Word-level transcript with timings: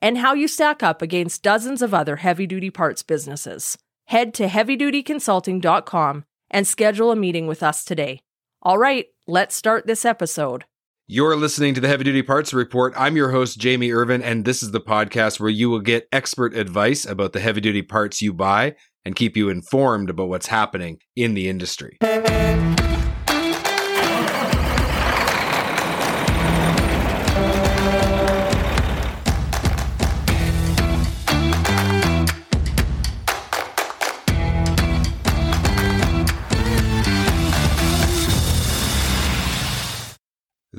and 0.00 0.18
how 0.18 0.34
you 0.34 0.48
stack 0.48 0.82
up 0.82 1.02
against 1.02 1.42
dozens 1.42 1.82
of 1.82 1.94
other 1.94 2.16
heavy 2.16 2.46
duty 2.46 2.70
parts 2.70 3.02
businesses. 3.02 3.78
Head 4.06 4.34
to 4.34 4.46
heavydutyconsulting.com 4.46 6.24
and 6.50 6.66
schedule 6.66 7.10
a 7.10 7.16
meeting 7.16 7.46
with 7.46 7.62
us 7.62 7.84
today. 7.84 8.20
All 8.62 8.78
right, 8.78 9.06
let's 9.26 9.54
start 9.54 9.86
this 9.86 10.04
episode. 10.04 10.64
You're 11.06 11.36
listening 11.36 11.74
to 11.74 11.82
the 11.82 11.88
Heavy 11.88 12.04
Duty 12.04 12.22
Parts 12.22 12.54
Report. 12.54 12.94
I'm 12.96 13.14
your 13.14 13.30
host, 13.30 13.58
Jamie 13.58 13.92
Irvin, 13.92 14.22
and 14.22 14.46
this 14.46 14.62
is 14.62 14.70
the 14.70 14.80
podcast 14.80 15.38
where 15.38 15.50
you 15.50 15.68
will 15.68 15.80
get 15.80 16.08
expert 16.12 16.56
advice 16.56 17.04
about 17.04 17.34
the 17.34 17.40
heavy 17.40 17.60
duty 17.60 17.82
parts 17.82 18.22
you 18.22 18.32
buy 18.32 18.74
and 19.04 19.14
keep 19.14 19.36
you 19.36 19.50
informed 19.50 20.08
about 20.08 20.28
what's 20.28 20.46
happening 20.46 20.98
in 21.14 21.34
the 21.34 21.48
industry. 21.48 21.98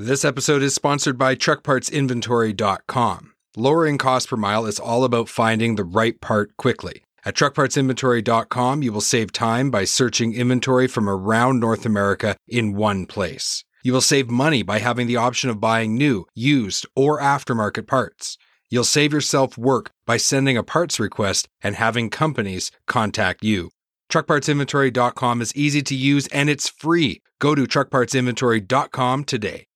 This 0.06 0.24
episode 0.24 0.62
is 0.62 0.72
sponsored 0.72 1.18
by 1.18 1.34
TruckPartsInventory.com. 1.34 3.32
Lowering 3.56 3.98
cost 3.98 4.28
per 4.28 4.36
mile 4.36 4.64
is 4.64 4.78
all 4.78 5.02
about 5.02 5.28
finding 5.28 5.74
the 5.74 5.82
right 5.82 6.20
part 6.20 6.56
quickly. 6.56 7.02
At 7.24 7.34
TruckPartsInventory.com, 7.34 8.84
you 8.84 8.92
will 8.92 9.00
save 9.00 9.32
time 9.32 9.68
by 9.68 9.82
searching 9.82 10.32
inventory 10.32 10.86
from 10.86 11.08
around 11.08 11.58
North 11.58 11.84
America 11.84 12.36
in 12.46 12.76
one 12.76 13.06
place. 13.06 13.64
You 13.82 13.92
will 13.92 14.00
save 14.00 14.30
money 14.30 14.62
by 14.62 14.78
having 14.78 15.08
the 15.08 15.16
option 15.16 15.50
of 15.50 15.58
buying 15.58 15.96
new, 15.96 16.24
used, 16.36 16.86
or 16.94 17.20
aftermarket 17.20 17.88
parts. 17.88 18.38
You'll 18.70 18.84
save 18.84 19.12
yourself 19.12 19.58
work 19.58 19.90
by 20.06 20.18
sending 20.18 20.56
a 20.56 20.62
parts 20.62 21.00
request 21.00 21.48
and 21.62 21.74
having 21.74 22.10
companies 22.10 22.70
contact 22.86 23.42
you. 23.42 23.70
TruckPartsInventory.com 24.12 25.42
is 25.42 25.56
easy 25.56 25.82
to 25.82 25.96
use 25.96 26.28
and 26.28 26.48
it's 26.48 26.68
free. 26.68 27.22
Go 27.40 27.56
to 27.56 27.64
TruckPartsInventory.com 27.64 29.24
today. 29.24 29.66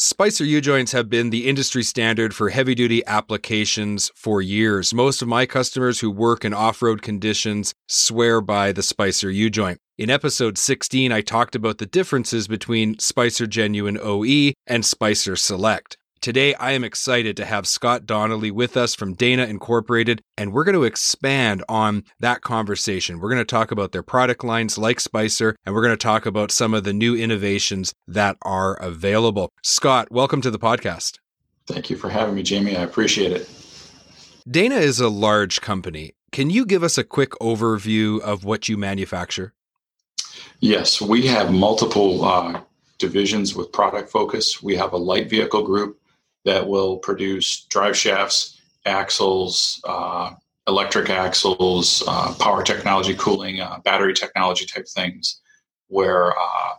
Spicer 0.00 0.44
U 0.44 0.60
joints 0.60 0.92
have 0.92 1.10
been 1.10 1.30
the 1.30 1.48
industry 1.48 1.82
standard 1.82 2.32
for 2.32 2.50
heavy 2.50 2.76
duty 2.76 3.04
applications 3.08 4.12
for 4.14 4.40
years. 4.40 4.94
Most 4.94 5.22
of 5.22 5.26
my 5.26 5.44
customers 5.44 5.98
who 5.98 6.08
work 6.08 6.44
in 6.44 6.54
off 6.54 6.82
road 6.82 7.02
conditions 7.02 7.74
swear 7.88 8.40
by 8.40 8.70
the 8.70 8.84
Spicer 8.84 9.28
U 9.28 9.50
joint. 9.50 9.80
In 9.98 10.08
episode 10.08 10.56
16, 10.56 11.10
I 11.10 11.20
talked 11.20 11.56
about 11.56 11.78
the 11.78 11.86
differences 11.86 12.46
between 12.46 12.96
Spicer 13.00 13.48
Genuine 13.48 13.98
OE 14.00 14.52
and 14.68 14.86
Spicer 14.86 15.34
Select. 15.34 15.96
Today, 16.20 16.52
I 16.54 16.72
am 16.72 16.82
excited 16.82 17.36
to 17.36 17.44
have 17.44 17.64
Scott 17.64 18.04
Donnelly 18.04 18.50
with 18.50 18.76
us 18.76 18.92
from 18.92 19.14
Dana 19.14 19.44
Incorporated, 19.44 20.20
and 20.36 20.52
we're 20.52 20.64
going 20.64 20.74
to 20.74 20.82
expand 20.82 21.62
on 21.68 22.02
that 22.18 22.40
conversation. 22.40 23.20
We're 23.20 23.28
going 23.28 23.40
to 23.40 23.44
talk 23.44 23.70
about 23.70 23.92
their 23.92 24.02
product 24.02 24.42
lines 24.42 24.76
like 24.76 24.98
Spicer, 24.98 25.54
and 25.64 25.76
we're 25.76 25.82
going 25.82 25.92
to 25.92 25.96
talk 25.96 26.26
about 26.26 26.50
some 26.50 26.74
of 26.74 26.82
the 26.82 26.92
new 26.92 27.14
innovations 27.14 27.94
that 28.08 28.36
are 28.42 28.74
available. 28.82 29.52
Scott, 29.62 30.10
welcome 30.10 30.40
to 30.40 30.50
the 30.50 30.58
podcast. 30.58 31.18
Thank 31.68 31.88
you 31.88 31.96
for 31.96 32.08
having 32.10 32.34
me, 32.34 32.42
Jamie. 32.42 32.76
I 32.76 32.82
appreciate 32.82 33.30
it. 33.30 33.48
Dana 34.50 34.76
is 34.76 34.98
a 34.98 35.08
large 35.08 35.60
company. 35.60 36.14
Can 36.32 36.50
you 36.50 36.66
give 36.66 36.82
us 36.82 36.98
a 36.98 37.04
quick 37.04 37.30
overview 37.40 38.20
of 38.22 38.44
what 38.44 38.68
you 38.68 38.76
manufacture? 38.76 39.52
Yes, 40.58 41.00
we 41.00 41.28
have 41.28 41.52
multiple 41.52 42.24
uh, 42.24 42.60
divisions 42.98 43.54
with 43.54 43.70
product 43.70 44.10
focus. 44.10 44.60
We 44.60 44.74
have 44.74 44.92
a 44.92 44.98
light 44.98 45.30
vehicle 45.30 45.62
group 45.62 46.00
that 46.44 46.66
will 46.66 46.98
produce 46.98 47.66
drive 47.70 47.96
shafts, 47.96 48.60
axles, 48.86 49.80
uh, 49.84 50.30
electric 50.68 51.10
axles, 51.10 52.02
uh, 52.06 52.32
power 52.34 52.62
technology, 52.62 53.14
cooling, 53.14 53.60
uh, 53.60 53.78
battery 53.84 54.14
technology 54.14 54.66
type 54.66 54.86
things, 54.86 55.40
where 55.88 56.32
uh, 56.38 56.74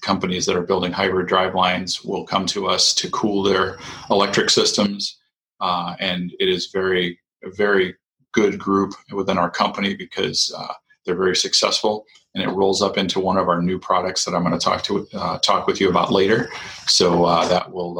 companies 0.00 0.46
that 0.46 0.56
are 0.56 0.62
building 0.62 0.90
hybrid 0.90 1.28
drive 1.28 1.54
lines 1.54 2.02
will 2.02 2.24
come 2.24 2.46
to 2.46 2.66
us 2.66 2.94
to 2.94 3.10
cool 3.10 3.42
their 3.42 3.78
electric 4.10 4.50
systems. 4.50 5.18
Uh, 5.60 5.94
and 6.00 6.32
it 6.40 6.48
is 6.48 6.70
very, 6.72 7.18
very 7.44 7.94
good 8.32 8.58
group 8.58 8.92
within 9.12 9.38
our 9.38 9.50
company 9.50 9.94
because 9.94 10.54
uh, 10.56 10.72
they're 11.04 11.14
very 11.14 11.36
successful 11.36 12.04
and 12.34 12.42
it 12.42 12.48
rolls 12.48 12.82
up 12.82 12.98
into 12.98 13.20
one 13.20 13.38
of 13.38 13.48
our 13.48 13.62
new 13.62 13.78
products 13.78 14.24
that 14.24 14.34
I'm 14.34 14.42
going 14.42 14.58
to 14.58 14.62
talk 14.62 14.82
to 14.84 15.06
talk 15.42 15.66
with 15.66 15.80
you 15.80 15.88
about 15.88 16.12
later. 16.12 16.50
So 16.86 17.24
that 17.48 17.70
will 17.72 17.94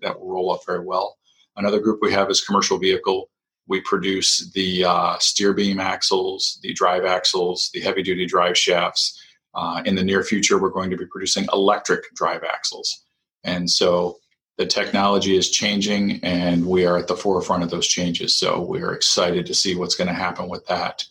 that 0.00 0.18
will 0.18 0.28
roll 0.28 0.52
up 0.52 0.60
very 0.66 0.84
well. 0.84 1.16
Another 1.56 1.80
group 1.80 2.00
we 2.00 2.12
have 2.12 2.30
is 2.30 2.40
commercial 2.40 2.78
vehicle. 2.78 3.30
We 3.66 3.80
produce 3.82 4.50
the 4.52 4.84
uh, 4.84 5.18
steer 5.18 5.52
beam 5.52 5.80
axles, 5.80 6.58
the 6.62 6.72
drive 6.72 7.04
axles, 7.04 7.70
the 7.74 7.80
heavy 7.80 8.02
duty 8.02 8.26
drive 8.26 8.56
shafts. 8.56 9.20
Uh, 9.54 9.82
in 9.84 9.94
the 9.94 10.04
near 10.04 10.22
future, 10.22 10.58
we're 10.58 10.70
going 10.70 10.90
to 10.90 10.96
be 10.96 11.06
producing 11.06 11.46
electric 11.52 12.14
drive 12.14 12.44
axles. 12.44 13.04
And 13.44 13.68
so 13.68 14.18
the 14.56 14.66
technology 14.66 15.36
is 15.36 15.50
changing 15.50 16.20
and 16.22 16.66
we 16.66 16.84
are 16.84 16.98
at 16.98 17.06
the 17.06 17.16
forefront 17.16 17.62
of 17.62 17.70
those 17.70 17.86
changes. 17.86 18.38
So 18.38 18.60
we're 18.60 18.92
excited 18.92 19.46
to 19.46 19.54
see 19.54 19.74
what's 19.74 19.94
going 19.94 20.08
to 20.08 20.14
happen 20.14 20.48
with 20.48 20.66
that. 20.66 21.04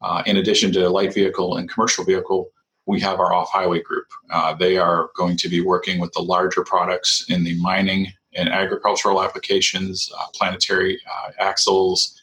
Uh, 0.00 0.22
in 0.26 0.36
addition 0.36 0.72
to 0.72 0.88
light 0.88 1.14
vehicle 1.14 1.56
and 1.56 1.68
commercial 1.68 2.04
vehicle, 2.04 2.50
we 2.86 3.00
have 3.00 3.18
our 3.18 3.32
off 3.32 3.50
highway 3.50 3.80
group. 3.80 4.06
Uh, 4.30 4.54
they 4.54 4.76
are 4.76 5.10
going 5.16 5.36
to 5.38 5.48
be 5.48 5.60
working 5.60 5.98
with 5.98 6.12
the 6.12 6.22
larger 6.22 6.62
products 6.62 7.24
in 7.28 7.42
the 7.42 7.58
mining 7.60 8.12
in 8.34 8.48
agricultural 8.48 9.22
applications, 9.22 10.10
uh, 10.18 10.26
planetary 10.34 11.00
uh, 11.10 11.30
axles, 11.38 12.20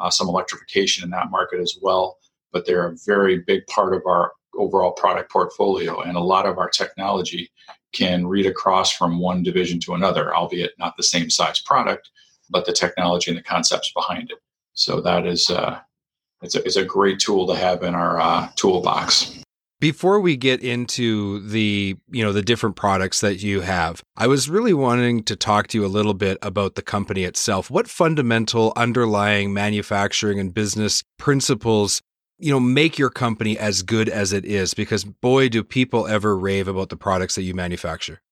uh, 0.00 0.10
some 0.10 0.28
electrification 0.28 1.04
in 1.04 1.10
that 1.10 1.30
market 1.30 1.60
as 1.60 1.78
well. 1.80 2.18
But 2.52 2.66
they're 2.66 2.86
a 2.86 2.96
very 3.06 3.38
big 3.38 3.66
part 3.66 3.94
of 3.94 4.02
our 4.06 4.32
overall 4.56 4.92
product 4.92 5.30
portfolio, 5.30 6.00
and 6.00 6.16
a 6.16 6.20
lot 6.20 6.46
of 6.46 6.58
our 6.58 6.68
technology 6.68 7.50
can 7.92 8.26
read 8.26 8.46
across 8.46 8.92
from 8.92 9.18
one 9.18 9.42
division 9.42 9.80
to 9.80 9.94
another, 9.94 10.34
albeit 10.34 10.72
not 10.78 10.96
the 10.96 11.02
same 11.02 11.30
size 11.30 11.60
product, 11.60 12.10
but 12.50 12.66
the 12.66 12.72
technology 12.72 13.30
and 13.30 13.38
the 13.38 13.42
concepts 13.42 13.92
behind 13.92 14.30
it. 14.30 14.38
So 14.74 15.00
that 15.00 15.26
is 15.26 15.50
uh, 15.50 15.80
it's, 16.42 16.56
a, 16.56 16.64
it's 16.64 16.76
a 16.76 16.84
great 16.84 17.18
tool 17.18 17.46
to 17.46 17.54
have 17.54 17.82
in 17.82 17.94
our 17.94 18.20
uh, 18.20 18.48
toolbox. 18.56 19.43
Before 19.84 20.18
we 20.18 20.38
get 20.38 20.64
into 20.64 21.40
the, 21.40 21.94
you 22.10 22.24
know, 22.24 22.32
the 22.32 22.40
different 22.40 22.74
products 22.74 23.20
that 23.20 23.42
you 23.42 23.60
have, 23.60 24.02
I 24.16 24.26
was 24.26 24.48
really 24.48 24.72
wanting 24.72 25.24
to 25.24 25.36
talk 25.36 25.66
to 25.66 25.78
you 25.78 25.84
a 25.84 25.88
little 25.88 26.14
bit 26.14 26.38
about 26.40 26.74
the 26.74 26.80
company 26.80 27.24
itself. 27.24 27.70
What 27.70 27.86
fundamental 27.86 28.72
underlying 28.76 29.52
manufacturing 29.52 30.40
and 30.40 30.54
business 30.54 31.04
principles 31.18 32.00
you 32.38 32.50
know 32.50 32.60
make 32.60 32.98
your 32.98 33.10
company 33.10 33.58
as 33.58 33.82
good 33.82 34.08
as 34.08 34.32
it 34.32 34.46
is? 34.46 34.72
Because 34.72 35.04
boy 35.04 35.50
do 35.50 35.62
people 35.62 36.06
ever 36.06 36.34
rave 36.34 36.66
about 36.66 36.88
the 36.88 36.96
products 36.96 37.34
that 37.34 37.42
you 37.42 37.52
manufacture. 37.52 38.22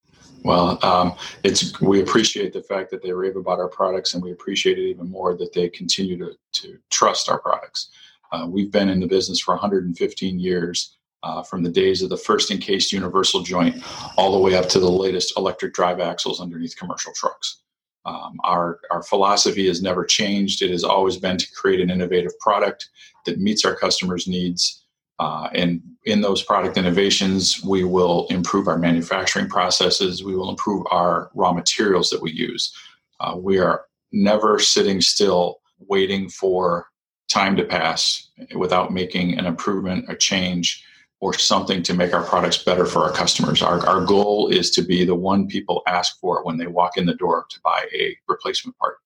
Well 0.44 0.82
um, 0.82 1.14
it's 1.44 1.78
we 1.82 2.00
appreciate 2.00 2.54
the 2.54 2.62
fact 2.62 2.90
that 2.92 3.02
they 3.02 3.12
rave 3.12 3.36
about 3.36 3.58
our 3.58 3.68
products 3.68 4.14
and 4.14 4.22
we 4.22 4.32
appreciate 4.32 4.78
it 4.78 4.88
even 4.88 5.10
more 5.10 5.36
that 5.36 5.52
they 5.52 5.68
continue 5.68 6.16
to, 6.16 6.32
to 6.62 6.78
trust 6.88 7.28
our 7.28 7.40
products. 7.40 7.90
Uh, 8.32 8.46
we've 8.48 8.72
been 8.72 8.88
in 8.88 9.00
the 9.00 9.06
business 9.06 9.38
for 9.38 9.52
115 9.52 10.40
years 10.40 10.96
uh, 11.22 11.42
from 11.42 11.62
the 11.62 11.70
days 11.70 12.02
of 12.02 12.10
the 12.10 12.16
first 12.16 12.50
encased 12.50 12.92
universal 12.92 13.42
joint 13.42 13.82
all 14.16 14.32
the 14.32 14.38
way 14.38 14.54
up 14.54 14.68
to 14.68 14.80
the 14.80 14.90
latest 14.90 15.36
electric 15.36 15.72
drive 15.72 16.00
axles 16.00 16.40
underneath 16.40 16.76
commercial 16.76 17.12
trucks. 17.14 17.62
Um, 18.04 18.38
our, 18.42 18.80
our 18.90 19.02
philosophy 19.02 19.68
has 19.68 19.80
never 19.80 20.04
changed. 20.04 20.62
It 20.62 20.70
has 20.70 20.82
always 20.82 21.16
been 21.16 21.36
to 21.36 21.46
create 21.54 21.80
an 21.80 21.90
innovative 21.90 22.36
product 22.40 22.88
that 23.26 23.38
meets 23.38 23.64
our 23.64 23.76
customers' 23.76 24.26
needs. 24.26 24.84
Uh, 25.20 25.48
and 25.54 25.80
in 26.04 26.20
those 26.20 26.42
product 26.42 26.76
innovations, 26.76 27.62
we 27.62 27.84
will 27.84 28.26
improve 28.28 28.66
our 28.66 28.78
manufacturing 28.78 29.48
processes. 29.48 30.24
We 30.24 30.34
will 30.34 30.50
improve 30.50 30.84
our 30.90 31.30
raw 31.34 31.52
materials 31.52 32.10
that 32.10 32.20
we 32.20 32.32
use. 32.32 32.74
Uh, 33.20 33.36
we 33.38 33.58
are 33.58 33.84
never 34.10 34.58
sitting 34.58 35.00
still 35.00 35.60
waiting 35.78 36.28
for 36.28 36.86
time 37.28 37.56
to 37.56 37.64
pass 37.64 38.30
without 38.56 38.92
making 38.92 39.38
an 39.38 39.46
improvement, 39.46 40.04
a 40.08 40.16
change, 40.16 40.84
or 41.22 41.32
something 41.32 41.84
to 41.84 41.94
make 41.94 42.12
our 42.12 42.24
products 42.24 42.58
better 42.58 42.84
for 42.84 43.04
our 43.04 43.12
customers. 43.12 43.62
Our, 43.62 43.86
our 43.86 44.04
goal 44.04 44.48
is 44.48 44.72
to 44.72 44.82
be 44.82 45.04
the 45.04 45.14
one 45.14 45.46
people 45.46 45.82
ask 45.86 46.18
for 46.18 46.44
when 46.44 46.58
they 46.58 46.66
walk 46.66 46.96
in 46.96 47.06
the 47.06 47.14
door 47.14 47.46
to 47.48 47.60
buy 47.62 47.86
a 47.94 48.16
replacement 48.28 48.76
part. 48.76 48.96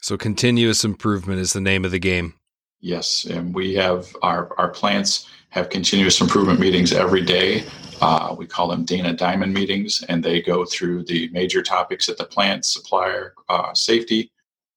So, 0.00 0.16
continuous 0.16 0.82
improvement 0.82 1.40
is 1.40 1.52
the 1.52 1.60
name 1.60 1.84
of 1.84 1.90
the 1.90 1.98
game. 1.98 2.34
Yes, 2.80 3.26
and 3.26 3.54
we 3.54 3.74
have 3.74 4.16
our, 4.22 4.58
our 4.58 4.68
plants 4.68 5.28
have 5.50 5.68
continuous 5.68 6.20
improvement 6.22 6.58
meetings 6.58 6.92
every 6.92 7.22
day. 7.22 7.64
Uh, 8.00 8.34
we 8.38 8.46
call 8.46 8.68
them 8.68 8.84
Dana 8.86 9.12
Diamond 9.12 9.52
meetings, 9.52 10.02
and 10.08 10.24
they 10.24 10.40
go 10.40 10.64
through 10.64 11.04
the 11.04 11.28
major 11.32 11.62
topics 11.62 12.08
at 12.08 12.16
the 12.16 12.24
plant 12.24 12.64
supplier 12.64 13.34
uh, 13.50 13.74
safety, 13.74 14.32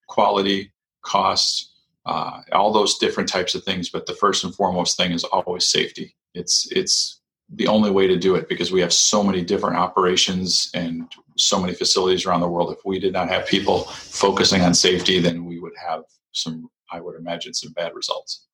quality, 0.08 0.74
costs, 1.04 1.72
uh, 2.06 2.42
all 2.52 2.74
those 2.74 2.98
different 2.98 3.30
types 3.30 3.56
of 3.56 3.64
things. 3.64 3.90
But 3.90 4.08
the 4.08 4.16
first 4.16 4.44
and 4.44 4.54
foremost 4.54 4.98
thing 4.98 5.12
is 5.12 5.24
always 5.24 5.66
safety. 5.68 6.16
It's 6.34 6.68
it's 6.72 7.22
the 7.54 7.68
only 7.68 7.92
way 7.92 8.08
to 8.08 8.18
do 8.18 8.36
it 8.36 8.48
because 8.48 8.72
we 8.72 8.80
have 8.80 8.94
so 8.94 9.24
many 9.24 9.44
different 9.44 9.76
operations 9.76 10.72
and 10.74 11.12
so 11.38 11.60
many 11.60 11.74
facilities 11.74 12.26
around 12.26 12.42
the 12.42 12.48
world. 12.48 12.72
If 12.72 12.86
we 12.86 13.00
did 13.00 13.14
not 13.14 13.28
have 13.30 13.46
people 13.46 13.84
focusing 13.84 14.62
on 14.62 14.74
safety, 14.74 15.20
then 15.20 15.46
we 15.46 15.60
would 15.60 15.74
have 15.76 16.04
some, 16.32 16.70
I 16.92 17.02
would 17.02 17.18
imagine, 17.18 17.54
some 17.54 17.74
bad 17.74 17.94
results. 17.94 18.48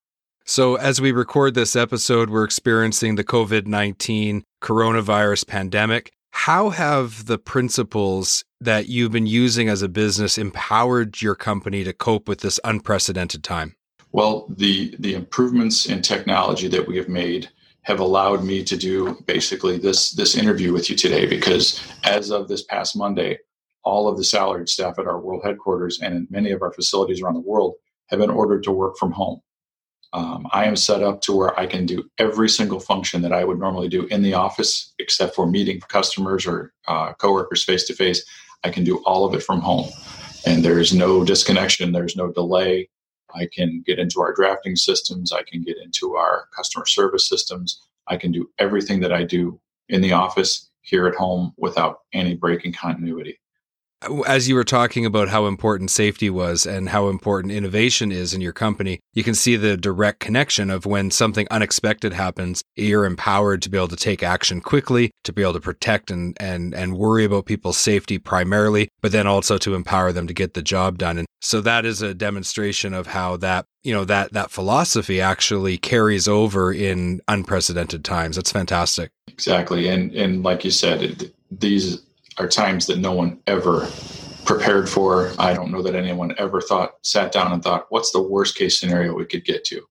So, 0.46 0.76
as 0.76 1.02
we 1.02 1.12
record 1.12 1.54
this 1.54 1.76
episode, 1.76 2.30
we're 2.30 2.46
experiencing 2.46 3.16
the 3.16 3.24
COVID 3.24 3.68
19 3.68 4.44
coronavirus 4.62 5.46
pandemic. 5.46 6.12
How 6.32 6.70
have 6.70 7.26
the 7.26 7.38
principles 7.38 8.44
that 8.62 8.88
you've 8.88 9.12
been 9.12 9.28
using 9.28 9.70
as 9.70 9.82
a 9.82 9.90
business 9.90 10.38
empowered 10.38 11.22
your 11.22 11.36
company 11.36 11.84
to 11.84 11.94
cope 11.94 12.28
with 12.28 12.40
this 12.40 12.60
unprecedented 12.64 13.44
time? 13.44 13.76
Well, 14.12 14.48
the, 14.50 14.96
the 15.00 15.16
improvements 15.16 15.86
in 15.88 16.02
technology 16.02 16.68
that 16.70 16.88
we 16.88 16.96
have 16.98 17.10
made 17.10 17.50
have 17.88 18.00
allowed 18.00 18.44
me 18.44 18.64
to 18.64 18.78
do 18.78 19.18
basically 19.26 19.78
this, 19.78 20.12
this 20.12 20.36
interview 20.36 20.74
with 20.74 20.90
you 20.90 20.96
today 20.96 21.26
because 21.26 21.82
as 22.04 22.32
of 22.32 22.48
this 22.48 22.64
past 22.64 22.96
Monday, 22.96 23.40
all 23.84 24.08
of 24.08 24.18
the 24.18 24.24
salaried 24.24 24.70
staff 24.70 25.00
at 25.00 25.08
our 25.08 25.20
world 25.20 25.42
headquarters 25.44 26.00
and 26.02 26.14
in 26.14 26.28
many 26.30 26.52
of 26.52 26.62
our 26.62 26.74
facilities 26.74 27.22
around 27.22 27.36
the 27.36 27.40
world 27.40 27.76
have 28.08 28.20
been 28.20 28.30
ordered 28.30 28.64
to 28.64 28.72
work 28.72 28.98
from 28.98 29.12
home 29.12 29.42
um, 30.14 30.48
I 30.52 30.66
am 30.66 30.76
set 30.76 31.04
up 31.04 31.22
to 31.22 31.36
where 31.36 31.58
I 31.60 31.66
can 31.66 31.86
do 31.86 32.10
every 32.18 32.50
single 32.50 32.80
function 32.80 33.22
that 33.24 33.34
I 33.34 33.44
would 33.44 33.60
normally 33.60 33.90
do 33.90 34.06
in 34.06 34.22
the 34.22 34.34
office, 34.34 34.94
except 35.00 35.36
for 35.36 35.46
meeting 35.46 35.80
customers 35.82 36.46
or 36.46 36.74
uh, 36.88 37.14
coworkers 37.14 37.64
face 37.64 37.84
to 37.86 37.94
face. 37.94 38.24
I 38.64 38.70
can 38.70 38.84
do 38.84 38.98
all 39.06 39.26
of 39.26 39.34
it 39.34 39.44
from 39.44 39.62
home, 39.62 39.90
and 40.46 40.64
there's 40.64 40.94
no 40.94 41.24
disconnection. 41.24 41.92
There's 41.92 42.16
no 42.16 42.32
delay. 42.32 42.90
I 43.34 43.48
can 43.54 43.84
get 43.86 44.00
into 44.00 44.22
our 44.22 44.34
drafting 44.34 44.76
systems. 44.76 45.32
I 45.32 45.44
can 45.44 45.62
get 45.64 45.78
into 45.78 46.16
our 46.16 46.48
customer 46.56 46.86
service 46.86 47.28
systems. 47.28 47.82
I 48.08 48.18
can 48.18 48.32
do 48.32 48.50
everything 48.58 49.00
that 49.02 49.14
I 49.14 49.24
do 49.24 49.60
in 49.90 50.02
the 50.02 50.14
office 50.14 50.70
here 50.82 51.08
at 51.08 51.16
home 51.16 51.54
without 51.58 52.00
any 52.14 52.36
breaking 52.36 52.74
continuity 52.74 53.40
as 54.28 54.48
you 54.48 54.56
were 54.56 54.64
talking 54.64 55.06
about 55.06 55.30
how 55.30 55.48
important 55.48 55.90
safety 55.90 56.30
was 56.30 56.66
and 56.66 56.90
how 56.90 57.10
important 57.10 57.54
innovation 57.54 58.12
is 58.12 58.34
in 58.34 58.42
your 58.42 58.54
company, 58.54 59.00
you 59.14 59.24
can 59.24 59.34
see 59.34 59.56
the 59.56 59.76
direct 59.76 60.20
connection 60.20 60.70
of 60.70 60.86
when 60.86 61.10
something 61.10 61.48
unexpected 61.50 62.14
happens, 62.14 62.62
you're 62.76 63.06
empowered 63.06 63.62
to 63.64 63.70
be 63.70 63.78
able 63.78 63.88
to 63.88 63.96
take 63.96 64.22
action 64.22 64.62
quickly, 64.62 65.12
to 65.24 65.34
be 65.34 65.42
able 65.42 65.54
to 65.54 65.60
protect 65.60 66.12
and, 66.12 66.38
and, 66.40 66.76
and 66.76 66.98
worry 66.98 67.26
about 67.26 67.46
people's 67.46 67.78
safety 67.78 68.20
primarily, 68.20 68.88
but 69.02 69.12
then 69.12 69.26
also 69.26 69.58
to 69.58 69.74
empower 69.74 70.12
them 70.12 70.28
to 70.28 70.34
get 70.34 70.54
the 70.54 70.62
job 70.62 70.98
done. 70.98 71.18
And 71.18 71.28
so 71.42 71.62
that 71.62 71.86
is 71.86 72.02
a 72.02 72.14
demonstration 72.14 72.94
of 72.94 73.08
how 73.08 73.38
that, 73.38 73.66
you 73.84 73.94
know, 73.94 74.06
that, 74.06 74.34
that 74.34 74.52
philosophy 74.52 75.20
actually 75.22 75.78
carries 75.78 76.28
over 76.28 76.72
in 76.72 77.22
unprecedented 77.28 78.06
times. 78.06 78.36
That's 78.36 78.52
fantastic. 78.52 79.12
Exactly. 79.28 79.88
And, 79.88 80.12
and 80.14 80.44
like 80.44 80.64
you 80.64 80.72
said, 80.72 81.02
it, 81.02 81.34
these 81.50 82.04
are 82.38 82.48
times 82.48 82.86
that 82.88 83.00
no 83.00 83.12
one 83.12 83.40
ever 83.48 83.88
prepared 84.46 84.90
for. 84.90 85.32
I 85.38 85.54
don't 85.54 85.72
know 85.72 85.82
that 85.82 85.96
anyone 85.96 86.34
ever 86.38 86.62
thought, 86.62 86.94
sat 87.04 87.32
down 87.32 87.52
and 87.52 87.64
thought, 87.64 87.88
what's 87.90 88.12
the 88.12 88.22
worst 88.22 88.56
case 88.56 88.80
scenario 88.80 89.14
we 89.14 89.26
could 89.26 89.44
get 89.44 89.64
to? 89.66 89.82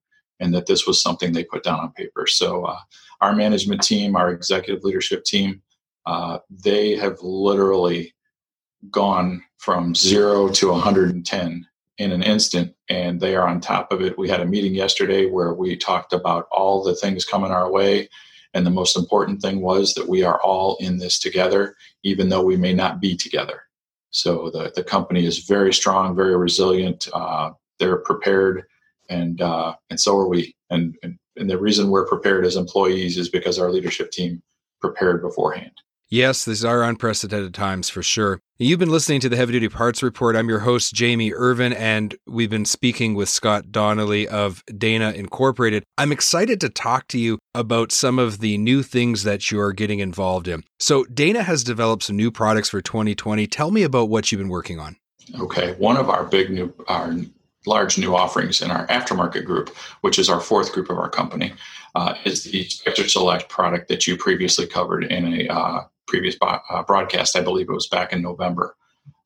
And 0.40 0.54
that 0.54 0.66
this 0.66 0.86
was 0.86 1.00
something 1.00 1.32
they 1.32 1.44
put 1.44 1.62
down 1.62 1.80
on 1.80 1.92
paper. 1.92 2.26
So, 2.26 2.64
uh, 2.64 2.78
our 3.20 3.34
management 3.34 3.82
team, 3.82 4.16
our 4.16 4.30
executive 4.30 4.84
leadership 4.84 5.24
team, 5.24 5.62
uh, 6.04 6.38
they 6.50 6.96
have 6.96 7.18
literally 7.22 8.14
gone 8.90 9.42
from 9.58 9.94
zero 9.94 10.48
to 10.48 10.70
110 10.70 11.66
in 11.98 12.12
an 12.12 12.22
instant, 12.22 12.74
and 12.88 13.20
they 13.20 13.34
are 13.34 13.48
on 13.48 13.60
top 13.60 13.90
of 13.90 14.02
it. 14.02 14.18
We 14.18 14.28
had 14.28 14.40
a 14.40 14.46
meeting 14.46 14.74
yesterday 14.74 15.26
where 15.26 15.54
we 15.54 15.76
talked 15.76 16.12
about 16.12 16.46
all 16.52 16.82
the 16.82 16.94
things 16.94 17.24
coming 17.24 17.50
our 17.50 17.70
way 17.70 18.08
and 18.56 18.66
the 18.66 18.70
most 18.70 18.96
important 18.96 19.42
thing 19.42 19.60
was 19.60 19.92
that 19.94 20.08
we 20.08 20.22
are 20.22 20.40
all 20.42 20.78
in 20.80 20.96
this 20.96 21.18
together, 21.18 21.76
even 22.04 22.30
though 22.30 22.42
we 22.42 22.56
may 22.56 22.72
not 22.72 23.00
be 23.00 23.14
together. 23.14 23.60
So 24.12 24.50
the, 24.50 24.72
the 24.74 24.82
company 24.82 25.26
is 25.26 25.40
very 25.40 25.74
strong, 25.74 26.16
very 26.16 26.34
resilient. 26.36 27.06
Uh, 27.12 27.50
they're 27.78 27.98
prepared, 27.98 28.64
and 29.10 29.42
uh, 29.42 29.74
and 29.90 30.00
so 30.00 30.16
are 30.16 30.26
we. 30.26 30.56
And, 30.70 30.96
and 31.02 31.18
and 31.36 31.50
the 31.50 31.58
reason 31.58 31.90
we're 31.90 32.06
prepared 32.06 32.46
as 32.46 32.56
employees 32.56 33.18
is 33.18 33.28
because 33.28 33.58
our 33.58 33.70
leadership 33.70 34.10
team 34.10 34.42
prepared 34.80 35.20
beforehand. 35.20 35.76
Yes, 36.08 36.44
these 36.44 36.64
are 36.64 36.84
unprecedented 36.84 37.52
times 37.52 37.88
for 37.88 38.00
sure. 38.00 38.40
You've 38.58 38.78
been 38.78 38.90
listening 38.90 39.18
to 39.22 39.28
the 39.28 39.36
Heavy 39.36 39.54
Duty 39.54 39.68
Parts 39.68 40.04
Report. 40.04 40.36
I'm 40.36 40.48
your 40.48 40.60
host, 40.60 40.94
Jamie 40.94 41.32
Irvin, 41.32 41.72
and 41.72 42.14
we've 42.28 42.48
been 42.48 42.64
speaking 42.64 43.14
with 43.14 43.28
Scott 43.28 43.72
Donnelly 43.72 44.28
of 44.28 44.62
Dana 44.78 45.10
Incorporated. 45.10 45.82
I'm 45.98 46.12
excited 46.12 46.60
to 46.60 46.68
talk 46.68 47.08
to 47.08 47.18
you 47.18 47.40
about 47.56 47.90
some 47.90 48.20
of 48.20 48.38
the 48.38 48.56
new 48.56 48.84
things 48.84 49.24
that 49.24 49.50
you're 49.50 49.72
getting 49.72 49.98
involved 49.98 50.46
in. 50.46 50.62
So, 50.78 51.02
Dana 51.06 51.42
has 51.42 51.64
developed 51.64 52.04
some 52.04 52.16
new 52.16 52.30
products 52.30 52.68
for 52.68 52.80
2020. 52.80 53.48
Tell 53.48 53.72
me 53.72 53.82
about 53.82 54.08
what 54.08 54.30
you've 54.30 54.38
been 54.38 54.48
working 54.48 54.78
on. 54.78 54.96
Okay. 55.40 55.74
One 55.74 55.96
of 55.96 56.08
our 56.08 56.22
big 56.22 56.50
new, 56.50 56.72
our 56.86 57.16
large 57.66 57.98
new 57.98 58.14
offerings 58.14 58.62
in 58.62 58.70
our 58.70 58.86
aftermarket 58.86 59.44
group, 59.44 59.76
which 60.02 60.20
is 60.20 60.30
our 60.30 60.40
fourth 60.40 60.72
group 60.72 60.88
of 60.88 60.98
our 60.98 61.10
company, 61.10 61.52
uh, 61.96 62.14
is 62.24 62.44
the 62.44 62.62
Spicer 62.68 63.08
Select 63.08 63.48
product 63.48 63.88
that 63.88 64.06
you 64.06 64.16
previously 64.16 64.68
covered 64.68 65.02
in 65.02 65.40
a 65.40 65.48
uh, 65.48 65.84
previous 66.06 66.36
uh, 66.40 66.82
broadcast. 66.84 67.36
I 67.36 67.42
believe 67.42 67.68
it 67.68 67.74
was 67.74 67.88
back 67.88 68.12
in 68.12 68.22
November. 68.22 68.76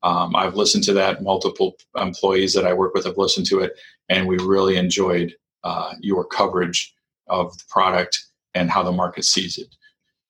Um, 0.03 0.35
I've 0.35 0.55
listened 0.55 0.83
to 0.85 0.93
that. 0.93 1.23
Multiple 1.23 1.75
employees 1.97 2.53
that 2.53 2.65
I 2.65 2.73
work 2.73 2.93
with 2.93 3.05
have 3.05 3.17
listened 3.17 3.45
to 3.47 3.59
it, 3.59 3.73
and 4.09 4.27
we 4.27 4.37
really 4.37 4.77
enjoyed 4.77 5.35
uh, 5.63 5.93
your 5.99 6.25
coverage 6.25 6.93
of 7.27 7.55
the 7.57 7.63
product 7.69 8.19
and 8.53 8.69
how 8.69 8.83
the 8.83 8.91
market 8.91 9.25
sees 9.25 9.57
it. 9.57 9.75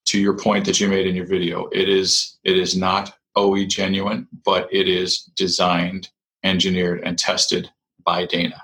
To 0.05 0.19
your 0.19 0.37
point 0.37 0.65
that 0.65 0.79
you 0.79 0.87
made 0.87 1.07
in 1.07 1.15
your 1.15 1.25
video, 1.25 1.67
it 1.71 1.87
is 1.87 2.37
it 2.43 2.57
is 2.57 2.75
not 2.75 3.13
OE 3.35 3.65
genuine, 3.65 4.27
but 4.43 4.67
it 4.71 4.87
is 4.87 5.23
designed, 5.35 6.09
engineered, 6.43 7.01
and 7.03 7.17
tested 7.17 7.71
by 8.03 8.25
Dana. 8.25 8.61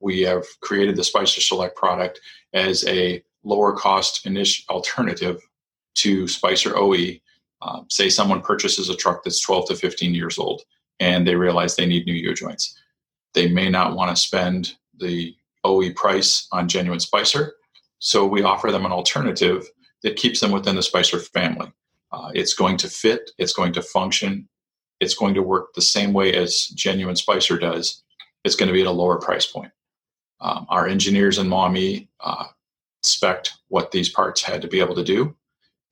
We 0.00 0.22
have 0.22 0.44
created 0.60 0.96
the 0.96 1.04
Spicer 1.04 1.40
Select 1.40 1.76
product 1.76 2.20
as 2.54 2.86
a 2.86 3.22
lower 3.44 3.72
cost 3.72 4.26
initial 4.26 4.64
alternative 4.74 5.40
to 5.96 6.28
Spicer 6.28 6.76
OE 6.76 7.18
um, 7.62 7.86
say 7.90 8.08
someone 8.08 8.42
purchases 8.42 8.88
a 8.88 8.96
truck 8.96 9.24
that's 9.24 9.40
12 9.40 9.68
to 9.68 9.76
15 9.76 10.14
years 10.14 10.38
old 10.38 10.62
and 11.00 11.26
they 11.26 11.34
realize 11.34 11.76
they 11.76 11.86
need 11.86 12.06
new 12.06 12.14
U 12.14 12.34
joints. 12.34 12.78
They 13.34 13.48
may 13.48 13.68
not 13.68 13.94
want 13.94 14.14
to 14.14 14.20
spend 14.20 14.74
the 14.98 15.34
OE 15.64 15.92
price 15.92 16.48
on 16.52 16.68
genuine 16.68 17.00
Spicer, 17.00 17.54
so 17.98 18.26
we 18.26 18.42
offer 18.42 18.70
them 18.70 18.86
an 18.86 18.92
alternative 18.92 19.68
that 20.02 20.16
keeps 20.16 20.40
them 20.40 20.52
within 20.52 20.76
the 20.76 20.82
Spicer 20.82 21.18
family. 21.18 21.72
Uh, 22.12 22.30
it's 22.34 22.54
going 22.54 22.76
to 22.78 22.88
fit, 22.88 23.30
it's 23.38 23.52
going 23.52 23.72
to 23.72 23.82
function, 23.82 24.48
it's 25.00 25.14
going 25.14 25.34
to 25.34 25.42
work 25.42 25.74
the 25.74 25.82
same 25.82 26.12
way 26.12 26.34
as 26.34 26.68
genuine 26.68 27.16
Spicer 27.16 27.58
does. 27.58 28.02
It's 28.44 28.54
going 28.54 28.68
to 28.68 28.72
be 28.72 28.82
at 28.82 28.86
a 28.86 28.92
lower 28.92 29.18
price 29.18 29.46
point. 29.46 29.72
Um, 30.40 30.66
our 30.68 30.86
engineers 30.86 31.38
in 31.38 31.48
Maumee 31.48 32.08
uh, 32.20 32.46
expect 33.02 33.54
what 33.68 33.90
these 33.90 34.08
parts 34.08 34.42
had 34.42 34.62
to 34.62 34.68
be 34.68 34.80
able 34.80 34.94
to 34.94 35.04
do. 35.04 35.34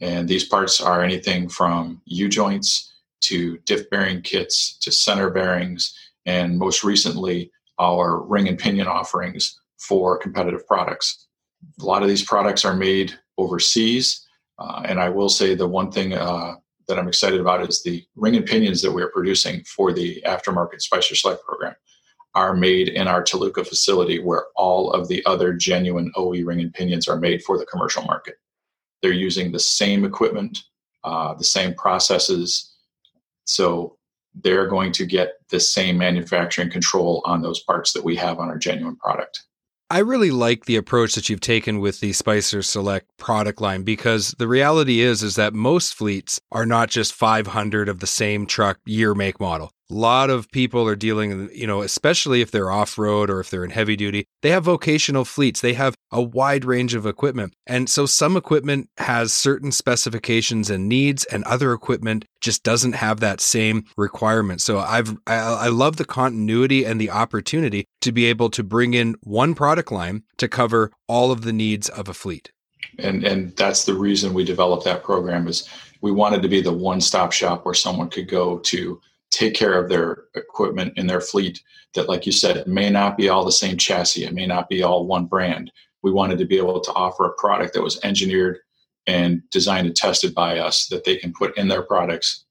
And 0.01 0.29
these 0.29 0.45
parts 0.45 0.81
are 0.81 1.03
anything 1.03 1.49
from 1.49 2.03
U 2.07 2.29
joints 2.29 2.93
to 3.23 3.59
diff 3.65 3.89
bearing 3.91 4.23
kits 4.23 4.77
to 4.79 4.93
center 4.93 5.31
bearings, 5.31 5.97
and 6.27 6.59
most 6.59 6.85
recently, 6.85 7.51
our 7.79 8.23
ring 8.23 8.49
and 8.49 8.59
pinion 8.59 8.87
offerings 8.87 9.59
for 9.79 10.19
competitive 10.19 10.67
products. 10.67 11.27
A 11.81 11.85
lot 11.85 12.03
of 12.03 12.09
these 12.09 12.25
products 12.25 12.65
are 12.65 12.77
made 12.77 13.19
overseas. 13.39 14.27
Uh, 14.59 14.83
and 14.85 15.01
I 15.01 15.09
will 15.09 15.29
say 15.29 15.55
the 15.55 15.67
one 15.67 15.91
thing 15.91 16.13
uh, 16.13 16.55
that 16.87 16.99
I'm 16.99 17.09
excited 17.09 17.41
about 17.41 17.69
is 17.69 17.83
the 17.83 18.05
ring 18.15 18.37
and 18.37 18.47
pinions 18.47 18.83
that 18.83 18.93
we're 18.93 19.11
producing 19.11 19.65
for 19.65 19.93
the 19.93 20.23
aftermarket 20.27 20.81
Spicer 20.81 21.17
Select 21.17 21.43
program 21.45 21.75
are 22.35 22.55
made 22.55 22.89
in 22.89 23.09
our 23.09 23.23
Toluca 23.23 23.65
facility 23.65 24.19
where 24.19 24.47
all 24.57 24.91
of 24.91 25.09
the 25.09 25.25
other 25.25 25.53
genuine 25.53 26.13
OE 26.17 26.43
ring 26.43 26.61
and 26.61 26.75
pinions 26.75 27.09
are 27.09 27.19
made 27.19 27.43
for 27.43 27.59
the 27.59 27.67
commercial 27.67 28.03
market. 28.03 28.37
They're 29.05 29.13
using 29.13 29.53
the 29.53 29.61
same 29.61 30.07
equipment, 30.07 30.61
uh, 31.05 31.35
the 31.35 31.45
same 31.45 31.75
processes. 31.75 32.73
So 33.45 33.99
they're 34.35 34.67
going 34.67 34.93
to 34.93 35.05
get 35.05 35.35
the 35.51 35.61
same 35.61 35.99
manufacturing 35.99 36.71
control 36.71 37.21
on 37.27 37.43
those 37.43 37.63
parts 37.65 37.93
that 37.93 38.03
we 38.03 38.17
have 38.17 38.39
on 38.39 38.49
our 38.49 38.57
genuine 38.57 38.97
product. 38.97 39.43
I 39.91 39.99
really 39.99 40.31
like 40.31 40.65
the 40.65 40.77
approach 40.77 41.17
that 41.17 41.29
you've 41.29 41.43
taken 41.43 41.81
with 41.81 42.01
the 42.01 42.15
Spicer 42.15 42.63
Select 42.63 43.15
product 43.19 43.61
line 43.61 43.83
because 43.83 44.35
the 44.39 44.49
reality 44.49 45.01
is 45.01 45.23
is 45.23 45.37
that 45.37 45.53
most 45.53 45.95
fleets 45.95 46.41
are 46.51 46.65
not 46.65 46.89
just 46.89 47.13
500 47.13 47.91
of 47.91 48.01
the 48.01 48.07
same 48.07 48.47
truck 48.47 48.79
year 48.87 49.15
make 49.15 49.39
model. 49.39 49.71
A 49.95 49.97
lot 49.97 50.29
of 50.29 50.51
people 50.51 50.89
are 50.89 50.97
dealing, 50.97 51.49
you 51.55 51.69
know, 51.69 51.83
especially 51.83 52.41
if 52.41 52.51
they're 52.51 52.71
off 52.71 52.99
road 52.99 53.31
or 53.31 53.39
if 53.39 53.51
they're 53.51 53.65
in 53.65 53.71
heavy 53.71 53.95
duty, 53.95 54.27
they 54.43 54.51
have 54.51 54.65
vocational 54.65 55.25
fleets. 55.25 55.61
They 55.61 55.75
have 55.75 55.95
a 56.11 56.21
wide 56.21 56.65
range 56.65 56.95
of 56.95 57.07
equipment. 57.07 57.55
And 57.67 57.89
so 57.89 58.05
some 58.05 58.37
equipment 58.37 58.89
has 58.99 59.33
certain 59.33 59.71
specifications 59.71 60.69
and 60.69 60.89
needs, 60.89 61.25
and 61.27 61.45
other 61.45 61.73
equipment 61.73 62.25
just 62.41 62.65
doesn't 62.65 62.95
have 62.95 63.21
that 63.21 63.41
same 63.41 63.85
requirement. 63.97 64.61
So 64.61 64.81
I've, 64.81 65.17
I, 65.29 65.37
I 65.37 65.69
love 65.69 65.97
the 65.97 66.05
continuity 66.05 66.85
and 66.85 67.01
the 67.01 67.11
opportunity 67.11 67.85
to 68.01 68.11
be 68.11 68.25
able 68.27 68.51
to 68.51 68.65
bring 68.65 68.95
in 68.95 69.15
one 69.23 69.55
product 69.55 69.93
line 69.93 70.25
to 70.39 70.49
cover 70.49 70.91
all 71.07 71.31
of 71.31 71.43
the 71.43 71.53
needs 71.53 71.89
of 71.89 72.09
a 72.09 72.15
fleet. 72.15 72.51
And, 72.99 73.25
and 73.25 73.57
that's 73.57 73.85
the 73.85 73.95
reason 73.95 74.35
we 74.35 74.45
developed 74.45 74.85
that 74.87 75.05
program 75.05 75.47
is 75.47 75.69
we 76.01 76.11
wanted 76.11 76.43
to 76.43 76.49
be 76.49 76.61
the 76.61 76.73
one-stop 76.73 77.31
shop 77.31 77.65
where 77.65 77.75
someone 77.75 78.11
could 78.11 78.29
go 78.29 78.59
to 78.59 79.01
take 79.35 79.55
care 79.55 79.75
of 79.75 79.89
their 79.89 80.25
equipment 80.35 80.97
in 80.97 81.07
their 81.07 81.21
fleet 81.21 81.63
that 81.95 82.09
like 82.09 82.27
you 82.27 82.33
said 82.33 82.67
may 82.67 82.91
not 82.91 83.17
be 83.17 83.29
all 83.29 83.45
the 83.45 83.53
same 83.53 83.77
chassis. 83.77 84.25
It 84.25 84.35
may 84.35 84.47
not 84.47 84.69
be 84.69 84.83
all 84.83 85.07
one 85.07 85.27
brand. 85.27 85.73
We 86.03 86.13
wanted 86.13 86.39
to 86.39 86.45
be 86.45 86.59
able 86.59 86.81
to 86.81 86.93
offer 86.93 87.27
a 87.27 87.35
product 87.35 87.75
that 87.75 87.83
was 87.83 87.99
engineered 88.03 88.59
and 89.07 89.43
designed 89.51 89.87
and 89.87 89.97
tested 89.97 90.35
by 90.35 90.59
us 90.59 90.87
that 90.89 91.05
they 91.05 91.17
can 91.17 91.33
put 91.33 91.57
in 91.57 91.69
their 91.69 91.83
products. 91.83 92.45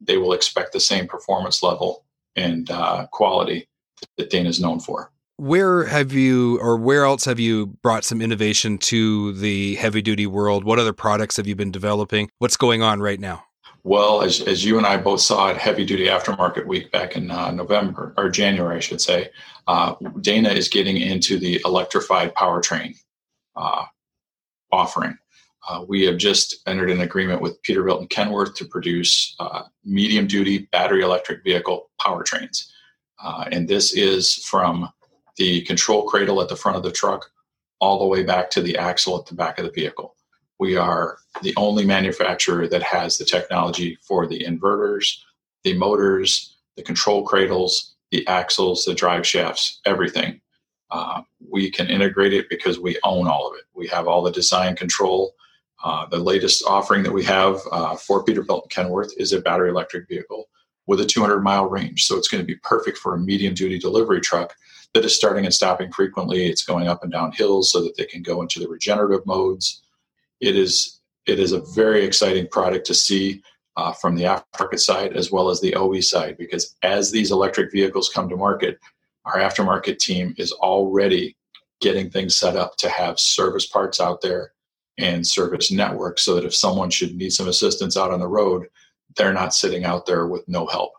They 0.00 0.16
will 0.16 0.32
expect 0.32 0.72
the 0.72 0.80
same 0.80 1.06
performance 1.06 1.62
level 1.62 2.04
and 2.36 2.70
uh, 2.70 3.06
quality 3.12 3.68
that 4.16 4.30
dana 4.30 4.48
is 4.48 4.60
known 4.60 4.80
for. 4.80 5.12
Where 5.36 5.84
have 5.84 6.12
you 6.12 6.58
or 6.60 6.76
where 6.76 7.04
else 7.04 7.24
have 7.24 7.40
you 7.40 7.66
brought 7.82 8.04
some 8.04 8.20
innovation 8.20 8.76
to 8.78 9.32
the 9.32 9.76
heavy 9.76 10.02
duty 10.02 10.26
world? 10.26 10.64
What 10.64 10.78
other 10.78 10.92
products 10.92 11.36
have 11.38 11.46
you 11.46 11.56
been 11.56 11.70
developing? 11.70 12.30
What's 12.38 12.58
going 12.58 12.82
on 12.82 13.00
right 13.00 13.18
now 13.18 13.44
well 13.82 14.22
as, 14.22 14.40
as 14.42 14.64
you 14.64 14.78
and 14.78 14.86
i 14.86 14.96
both 14.96 15.20
saw 15.20 15.50
at 15.50 15.56
heavy 15.56 15.84
duty 15.84 16.06
aftermarket 16.06 16.66
week 16.66 16.90
back 16.90 17.16
in 17.16 17.30
uh, 17.30 17.50
november 17.50 18.14
or 18.16 18.28
january 18.28 18.76
i 18.76 18.80
should 18.80 19.00
say 19.00 19.28
uh, 19.66 19.94
dana 20.20 20.48
is 20.50 20.68
getting 20.68 20.96
into 20.96 21.38
the 21.38 21.60
electrified 21.64 22.34
powertrain 22.34 22.96
uh, 23.56 23.84
offering 24.72 25.16
uh, 25.68 25.84
we 25.86 26.04
have 26.04 26.16
just 26.16 26.62
entered 26.66 26.90
an 26.90 27.02
agreement 27.02 27.40
with 27.40 27.62
peterbilt 27.62 28.00
and 28.00 28.10
kenworth 28.10 28.54
to 28.54 28.64
produce 28.64 29.36
uh, 29.40 29.62
medium 29.84 30.26
duty 30.26 30.68
battery 30.72 31.02
electric 31.02 31.42
vehicle 31.44 31.90
powertrains 32.00 32.70
uh, 33.22 33.44
and 33.52 33.68
this 33.68 33.92
is 33.92 34.36
from 34.46 34.88
the 35.36 35.62
control 35.62 36.02
cradle 36.04 36.40
at 36.40 36.48
the 36.48 36.56
front 36.56 36.76
of 36.76 36.82
the 36.82 36.92
truck 36.92 37.30
all 37.80 37.98
the 37.98 38.06
way 38.06 38.22
back 38.22 38.50
to 38.50 38.60
the 38.60 38.76
axle 38.76 39.18
at 39.18 39.26
the 39.26 39.34
back 39.34 39.58
of 39.58 39.64
the 39.64 39.70
vehicle. 39.70 40.14
We 40.60 40.76
are 40.76 41.16
the 41.40 41.54
only 41.56 41.86
manufacturer 41.86 42.68
that 42.68 42.82
has 42.82 43.16
the 43.16 43.24
technology 43.24 43.96
for 44.02 44.26
the 44.26 44.44
inverters, 44.44 45.16
the 45.64 45.72
motors, 45.72 46.58
the 46.76 46.82
control 46.82 47.24
cradles, 47.24 47.94
the 48.10 48.26
axles, 48.28 48.84
the 48.84 48.92
drive 48.92 49.26
shafts, 49.26 49.80
everything. 49.86 50.38
Uh, 50.90 51.22
we 51.48 51.70
can 51.70 51.88
integrate 51.88 52.34
it 52.34 52.50
because 52.50 52.78
we 52.78 52.98
own 53.04 53.26
all 53.26 53.48
of 53.48 53.56
it. 53.56 53.64
We 53.74 53.86
have 53.86 54.06
all 54.06 54.22
the 54.22 54.30
design 54.30 54.76
control. 54.76 55.34
Uh, 55.82 56.04
the 56.06 56.18
latest 56.18 56.62
offering 56.66 57.02
that 57.04 57.12
we 57.12 57.24
have 57.24 57.58
uh, 57.72 57.96
for 57.96 58.22
Peterbilt 58.22 58.64
and 58.64 58.70
Kenworth 58.70 59.12
is 59.16 59.32
a 59.32 59.40
battery 59.40 59.70
electric 59.70 60.08
vehicle 60.08 60.50
with 60.86 61.00
a 61.00 61.06
200 61.06 61.40
mile 61.40 61.70
range. 61.70 62.04
So 62.04 62.18
it's 62.18 62.28
going 62.28 62.42
to 62.42 62.46
be 62.46 62.56
perfect 62.56 62.98
for 62.98 63.14
a 63.14 63.18
medium 63.18 63.54
duty 63.54 63.78
delivery 63.78 64.20
truck 64.20 64.54
that 64.92 65.06
is 65.06 65.16
starting 65.16 65.46
and 65.46 65.54
stopping 65.54 65.90
frequently. 65.90 66.50
It's 66.50 66.64
going 66.64 66.86
up 66.86 67.02
and 67.02 67.10
down 67.10 67.32
hills 67.32 67.72
so 67.72 67.82
that 67.82 67.96
they 67.96 68.04
can 68.04 68.22
go 68.22 68.42
into 68.42 68.60
the 68.60 68.68
regenerative 68.68 69.24
modes. 69.24 69.80
It 70.40 70.56
is 70.56 71.00
it 71.26 71.38
is 71.38 71.52
a 71.52 71.60
very 71.74 72.04
exciting 72.04 72.48
product 72.48 72.86
to 72.86 72.94
see 72.94 73.42
uh, 73.76 73.92
from 73.92 74.16
the 74.16 74.24
aftermarket 74.24 74.80
side 74.80 75.16
as 75.16 75.30
well 75.30 75.48
as 75.48 75.60
the 75.60 75.74
OE 75.74 76.00
side 76.00 76.36
because 76.36 76.76
as 76.82 77.10
these 77.10 77.30
electric 77.30 77.70
vehicles 77.70 78.08
come 78.08 78.28
to 78.28 78.36
market, 78.36 78.78
our 79.26 79.36
aftermarket 79.36 79.98
team 79.98 80.34
is 80.38 80.52
already 80.52 81.36
getting 81.80 82.10
things 82.10 82.36
set 82.36 82.56
up 82.56 82.76
to 82.76 82.88
have 82.88 83.18
service 83.18 83.66
parts 83.66 84.00
out 84.00 84.20
there 84.20 84.52
and 84.98 85.26
service 85.26 85.70
networks 85.70 86.22
so 86.22 86.34
that 86.34 86.44
if 86.44 86.54
someone 86.54 86.90
should 86.90 87.14
need 87.14 87.32
some 87.32 87.48
assistance 87.48 87.96
out 87.96 88.10
on 88.10 88.20
the 88.20 88.28
road, 88.28 88.66
they're 89.16 89.32
not 89.32 89.54
sitting 89.54 89.84
out 89.84 90.06
there 90.06 90.26
with 90.26 90.46
no 90.48 90.66
help. 90.66 90.92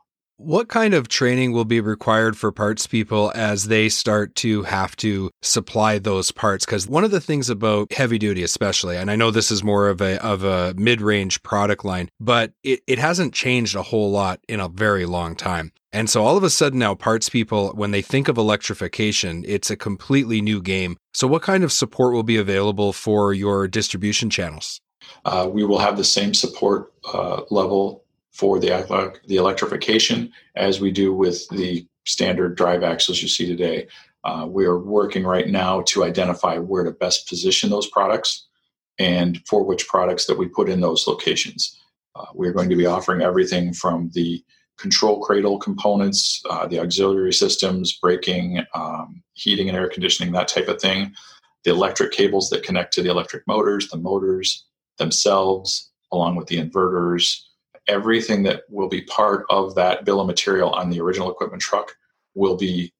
What 0.44 0.70
kind 0.70 0.96
of 0.96 1.08
training 1.08 1.52
will 1.52 1.66
be 1.66 1.80
required 1.80 2.36
for 2.36 2.52
parts 2.52 2.88
people 2.88 3.32
as 3.36 3.68
they 3.68 3.90
start 3.90 4.34
to 4.38 4.64
have 4.64 4.96
to 4.96 5.30
supply 5.44 6.00
those 6.00 6.32
parts? 6.32 6.66
Because 6.66 6.88
one 6.88 7.04
of 7.04 7.12
the 7.12 7.22
things 7.22 7.48
about 7.48 7.94
heavy 7.94 8.18
duty, 8.18 8.42
especially, 8.42 8.98
and 8.98 9.12
I 9.12 9.16
know 9.16 9.30
this 9.30 9.52
is 9.52 9.64
more 9.64 9.88
of 9.88 10.02
a 10.02 10.20
of 10.26 10.44
a 10.44 10.74
mid 10.76 11.00
range 11.00 11.44
product 11.44 11.86
line, 11.86 12.10
but 12.20 12.54
it, 12.64 12.82
it 12.88 12.98
hasn't 12.98 13.36
changed 13.36 13.76
a 13.76 13.84
whole 13.84 14.10
lot 14.10 14.40
in 14.50 14.60
a 14.60 14.68
very 14.68 15.06
long 15.06 15.36
time. 15.36 15.74
And 15.94 16.10
so 16.10 16.26
all 16.26 16.38
of 16.38 16.44
a 16.44 16.50
sudden 16.50 16.80
now, 16.80 16.96
parts 16.96 17.30
people, 17.30 17.74
when 17.76 17.92
they 17.92 18.02
think 18.02 18.28
of 18.28 18.40
electrification, 18.40 19.46
it's 19.48 19.70
a 19.70 19.78
completely 19.78 20.42
new 20.42 20.60
game. 20.60 20.98
So, 21.14 21.28
what 21.28 21.44
kind 21.44 21.64
of 21.64 21.72
support 21.72 22.14
will 22.16 22.24
be 22.24 22.38
available 22.38 22.94
for 22.94 23.32
your 23.32 23.68
distribution 23.68 24.32
channels? 24.32 24.82
Uh, 25.24 25.48
we 25.52 25.64
will 25.64 25.80
have 25.80 25.98
the 25.98 26.04
same 26.04 26.34
support 26.34 26.94
uh, 27.14 27.42
level 27.52 28.04
for 28.42 28.60
the, 28.60 29.14
the 29.28 29.36
electrification 29.36 30.34
as 30.56 30.82
we 30.82 30.90
do 30.90 31.14
with 31.14 31.48
the 31.50 31.86
standard 32.08 32.58
drive 32.58 32.82
axles 32.82 33.22
you 33.22 33.28
see 33.28 33.46
today. 33.46 33.86
Uh, 34.24 34.48
we 34.50 34.66
are 34.66 34.80
working 34.80 35.24
right 35.24 35.48
now 35.48 35.82
to 35.82 36.04
identify 36.04 36.58
where 36.58 36.84
to 36.84 36.90
best 36.90 37.30
position 37.30 37.70
those 37.70 37.88
products 37.90 38.48
and 38.98 39.44
for 39.48 39.64
which 39.64 39.88
products 39.88 40.26
that 40.26 40.40
we 40.40 40.48
put 40.48 40.70
in 40.70 40.82
those 40.82 41.06
locations. 41.06 41.80
Uh, 42.16 42.26
we're 42.34 42.52
going 42.52 42.68
to 42.68 42.76
be 42.76 42.88
offering 42.88 43.22
everything 43.22 43.74
from 43.74 44.10
the 44.16 44.44
control 44.80 45.22
cradle 45.22 45.60
components, 45.60 46.42
uh, 46.50 46.66
the 46.66 46.80
auxiliary 46.80 47.34
systems, 47.34 48.00
braking, 48.02 48.66
um, 48.74 49.22
heating 49.34 49.70
and 49.70 49.78
air 49.78 49.88
conditioning, 49.88 50.34
that 50.34 50.48
type 50.48 50.68
of 50.68 50.82
thing, 50.82 51.14
the 51.64 51.70
electric 51.70 52.12
cables 52.12 52.50
that 52.50 52.64
connect 52.64 52.92
to 52.92 53.04
the 53.04 53.12
electric 53.12 53.46
motors, 53.46 53.88
the 53.90 53.98
motors 53.98 54.66
themselves, 54.98 55.92
along 56.12 56.36
with 56.36 56.48
the 56.48 56.58
inverters, 56.58 57.44
everything 57.92 58.42
that 58.44 58.64
will 58.70 58.88
be 58.88 59.02
part 59.02 59.46
of 59.50 59.76
that 59.76 60.06
bill 60.06 60.22
of 60.22 60.26
material 60.26 60.70
on 60.72 60.90
the 60.90 61.02
original 61.02 61.30
equipment 61.30 61.62
truck 61.62 61.94
will 62.34 62.56
be 62.56 62.94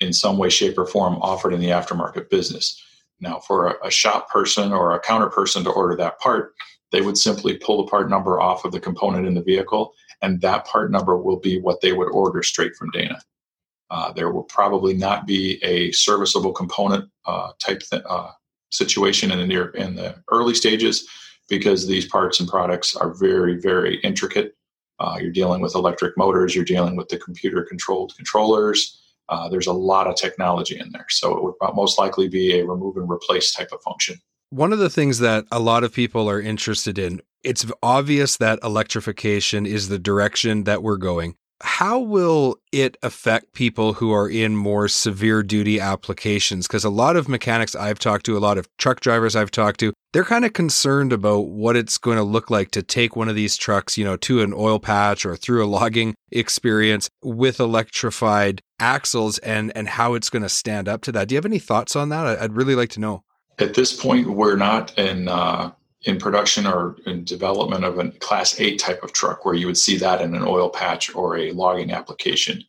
in 0.00 0.12
some 0.12 0.38
way, 0.38 0.48
shape, 0.48 0.78
or 0.78 0.86
form 0.86 1.16
offered 1.16 1.52
in 1.52 1.60
the 1.60 1.68
aftermarket 1.68 2.30
business. 2.30 2.82
Now, 3.20 3.40
for 3.40 3.78
a, 3.84 3.90
shop 3.90 4.30
person 4.30 4.72
or 4.72 4.94
a 4.94 5.00
counter 5.00 5.28
person 5.28 5.64
to 5.64 5.70
order 5.70 5.96
that 5.96 6.18
part, 6.20 6.54
they 6.92 7.02
would 7.02 7.18
simply 7.18 7.58
pull 7.58 7.84
the 7.84 7.90
part 7.90 8.08
number 8.08 8.40
off 8.40 8.64
of 8.64 8.72
the 8.72 8.80
component 8.80 9.26
in 9.26 9.34
the 9.34 9.42
vehicle, 9.42 9.92
and 10.22 10.40
that 10.40 10.64
part 10.64 10.90
number 10.90 11.18
will 11.18 11.38
be 11.38 11.60
what 11.60 11.80
they 11.82 11.92
would 11.92 12.10
order 12.10 12.42
straight 12.42 12.74
from 12.74 12.90
Dana. 12.92 13.20
Uh, 13.90 14.12
there 14.12 14.30
will 14.30 14.44
probably 14.44 14.94
not 14.94 15.26
be 15.26 15.62
a 15.62 15.92
serviceable 15.92 16.52
component 16.52 17.10
uh, 17.26 17.50
type 17.58 17.80
th- 17.80 18.02
uh, 18.08 18.30
situation 18.70 19.30
in 19.30 19.38
the 19.38 19.46
near 19.46 19.70
in 19.70 19.94
the 19.94 20.14
early 20.30 20.54
stages 20.54 21.08
because 21.48 21.86
these 21.86 22.06
parts 22.06 22.40
and 22.40 22.48
products 22.48 22.94
are 22.94 23.14
very, 23.14 23.60
very 23.60 23.96
intricate. 24.00 24.54
Uh, 25.00 25.16
you're 25.20 25.30
dealing 25.30 25.60
with 25.60 25.74
electric 25.74 26.16
motors, 26.16 26.54
you're 26.54 26.64
dealing 26.64 26.96
with 26.96 27.08
the 27.08 27.18
computer 27.18 27.62
controlled 27.62 28.14
controllers. 28.16 29.00
Uh, 29.28 29.48
there's 29.48 29.66
a 29.66 29.72
lot 29.72 30.06
of 30.06 30.16
technology 30.16 30.78
in 30.78 30.90
there. 30.92 31.06
So 31.10 31.36
it 31.36 31.42
would 31.42 31.74
most 31.74 31.98
likely 31.98 32.28
be 32.28 32.58
a 32.58 32.66
remove 32.66 32.96
and 32.96 33.10
replace 33.10 33.52
type 33.52 33.70
of 33.72 33.82
function. 33.82 34.16
One 34.50 34.72
of 34.72 34.78
the 34.78 34.90
things 34.90 35.18
that 35.18 35.44
a 35.52 35.60
lot 35.60 35.84
of 35.84 35.92
people 35.92 36.28
are 36.30 36.40
interested 36.40 36.98
in, 36.98 37.20
it's 37.44 37.66
obvious 37.82 38.38
that 38.38 38.58
electrification 38.62 39.66
is 39.66 39.88
the 39.88 39.98
direction 39.98 40.64
that 40.64 40.82
we're 40.82 40.96
going 40.96 41.36
how 41.60 41.98
will 41.98 42.56
it 42.72 42.96
affect 43.02 43.52
people 43.52 43.94
who 43.94 44.12
are 44.12 44.28
in 44.28 44.56
more 44.56 44.86
severe 44.88 45.42
duty 45.42 45.80
applications? 45.80 46.66
Because 46.66 46.84
a 46.84 46.90
lot 46.90 47.16
of 47.16 47.28
mechanics 47.28 47.74
I've 47.74 47.98
talked 47.98 48.26
to, 48.26 48.36
a 48.36 48.38
lot 48.38 48.58
of 48.58 48.68
truck 48.76 49.00
drivers 49.00 49.34
I've 49.34 49.50
talked 49.50 49.80
to, 49.80 49.92
they're 50.12 50.24
kind 50.24 50.44
of 50.44 50.52
concerned 50.52 51.12
about 51.12 51.48
what 51.48 51.76
it's 51.76 51.98
going 51.98 52.16
to 52.16 52.22
look 52.22 52.50
like 52.50 52.70
to 52.72 52.82
take 52.82 53.16
one 53.16 53.28
of 53.28 53.34
these 53.34 53.56
trucks, 53.56 53.98
you 53.98 54.04
know, 54.04 54.16
to 54.18 54.40
an 54.42 54.54
oil 54.54 54.78
patch 54.78 55.26
or 55.26 55.36
through 55.36 55.64
a 55.64 55.66
logging 55.66 56.14
experience 56.30 57.10
with 57.22 57.60
electrified 57.60 58.62
axles 58.80 59.38
and 59.38 59.72
and 59.74 59.88
how 59.88 60.14
it's 60.14 60.30
going 60.30 60.42
to 60.42 60.48
stand 60.48 60.88
up 60.88 61.02
to 61.02 61.12
that. 61.12 61.28
Do 61.28 61.34
you 61.34 61.38
have 61.38 61.46
any 61.46 61.58
thoughts 61.58 61.96
on 61.96 62.08
that? 62.10 62.40
I'd 62.40 62.56
really 62.56 62.74
like 62.74 62.90
to 62.90 63.00
know. 63.00 63.24
At 63.58 63.74
this 63.74 63.92
point, 63.92 64.28
we're 64.28 64.56
not 64.56 64.96
in 64.96 65.26
uh, 65.26 65.72
in 66.02 66.18
production 66.18 66.66
or 66.66 66.96
in 67.06 67.24
development 67.24 67.84
of 67.84 67.98
a 67.98 68.10
class 68.12 68.58
8 68.60 68.78
type 68.78 69.02
of 69.02 69.12
truck 69.12 69.44
where 69.44 69.54
you 69.54 69.66
would 69.66 69.78
see 69.78 69.96
that 69.98 70.20
in 70.20 70.34
an 70.34 70.44
oil 70.44 70.70
patch 70.70 71.14
or 71.14 71.36
a 71.36 71.52
logging 71.52 71.90
application. 71.90 72.62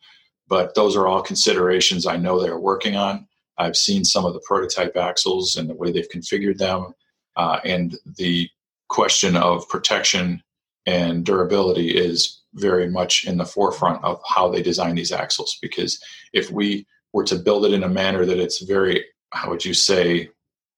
But 0.47 0.73
those 0.73 0.95
are 0.95 1.07
all 1.07 1.21
considerations 1.21 2.07
i 2.07 2.17
know 2.17 2.41
they're 2.41 2.59
working 2.59 2.95
on. 2.95 3.27
I've 3.57 3.75
seen 3.75 4.03
some 4.03 4.25
of 4.25 4.33
the 4.33 4.41
prototype 4.47 4.97
axles 4.97 5.55
and 5.55 5.69
the 5.69 5.75
way 5.75 5.91
they've 5.91 6.09
configured 6.09 6.57
them 6.57 6.93
uh, 7.35 7.59
and 7.63 7.95
the 8.17 8.49
question 8.87 9.35
of 9.35 9.67
protection 9.69 10.41
and 10.85 11.23
durability 11.23 11.95
is 11.95 12.41
very 12.55 12.89
much 12.89 13.25
in 13.25 13.37
the 13.37 13.45
forefront 13.45 14.03
of 14.03 14.19
how 14.27 14.49
they 14.49 14.63
design 14.63 14.95
these 14.95 15.11
axles. 15.11 15.57
Because 15.61 15.99
if 16.33 16.49
we 16.49 16.87
were 17.13 17.23
to 17.25 17.35
build 17.35 17.65
it 17.65 17.73
in 17.73 17.83
a 17.83 17.89
manner 17.89 18.25
that 18.25 18.39
it's 18.39 18.63
very 18.63 19.05
how 19.31 19.49
would 19.49 19.63
you 19.63 19.73
say 19.73 20.29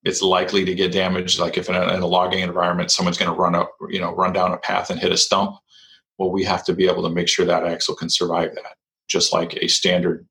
it's 0.03 0.21
likely 0.21 0.65
to 0.65 0.73
get 0.73 0.91
damaged. 0.91 1.39
Like 1.39 1.57
if 1.57 1.69
in 1.69 1.75
a, 1.75 1.93
in 1.93 2.01
a 2.01 2.07
logging 2.07 2.39
environment, 2.39 2.91
someone's 2.91 3.17
going 3.17 3.31
to 3.31 3.39
run 3.39 3.55
up, 3.55 3.71
you 3.89 3.99
know, 3.99 4.13
run 4.15 4.33
down 4.33 4.51
a 4.51 4.57
path 4.57 4.89
and 4.89 4.99
hit 4.99 5.11
a 5.11 5.17
stump. 5.17 5.57
Well, 6.17 6.31
we 6.31 6.43
have 6.43 6.63
to 6.65 6.73
be 6.73 6.87
able 6.87 7.03
to 7.03 7.09
make 7.09 7.27
sure 7.27 7.45
that 7.45 7.65
axle 7.65 7.95
can 7.95 8.09
survive 8.09 8.53
that. 8.55 8.75
just 9.07 9.33
like 9.33 9.55
a 9.57 9.67
standard 9.67 10.27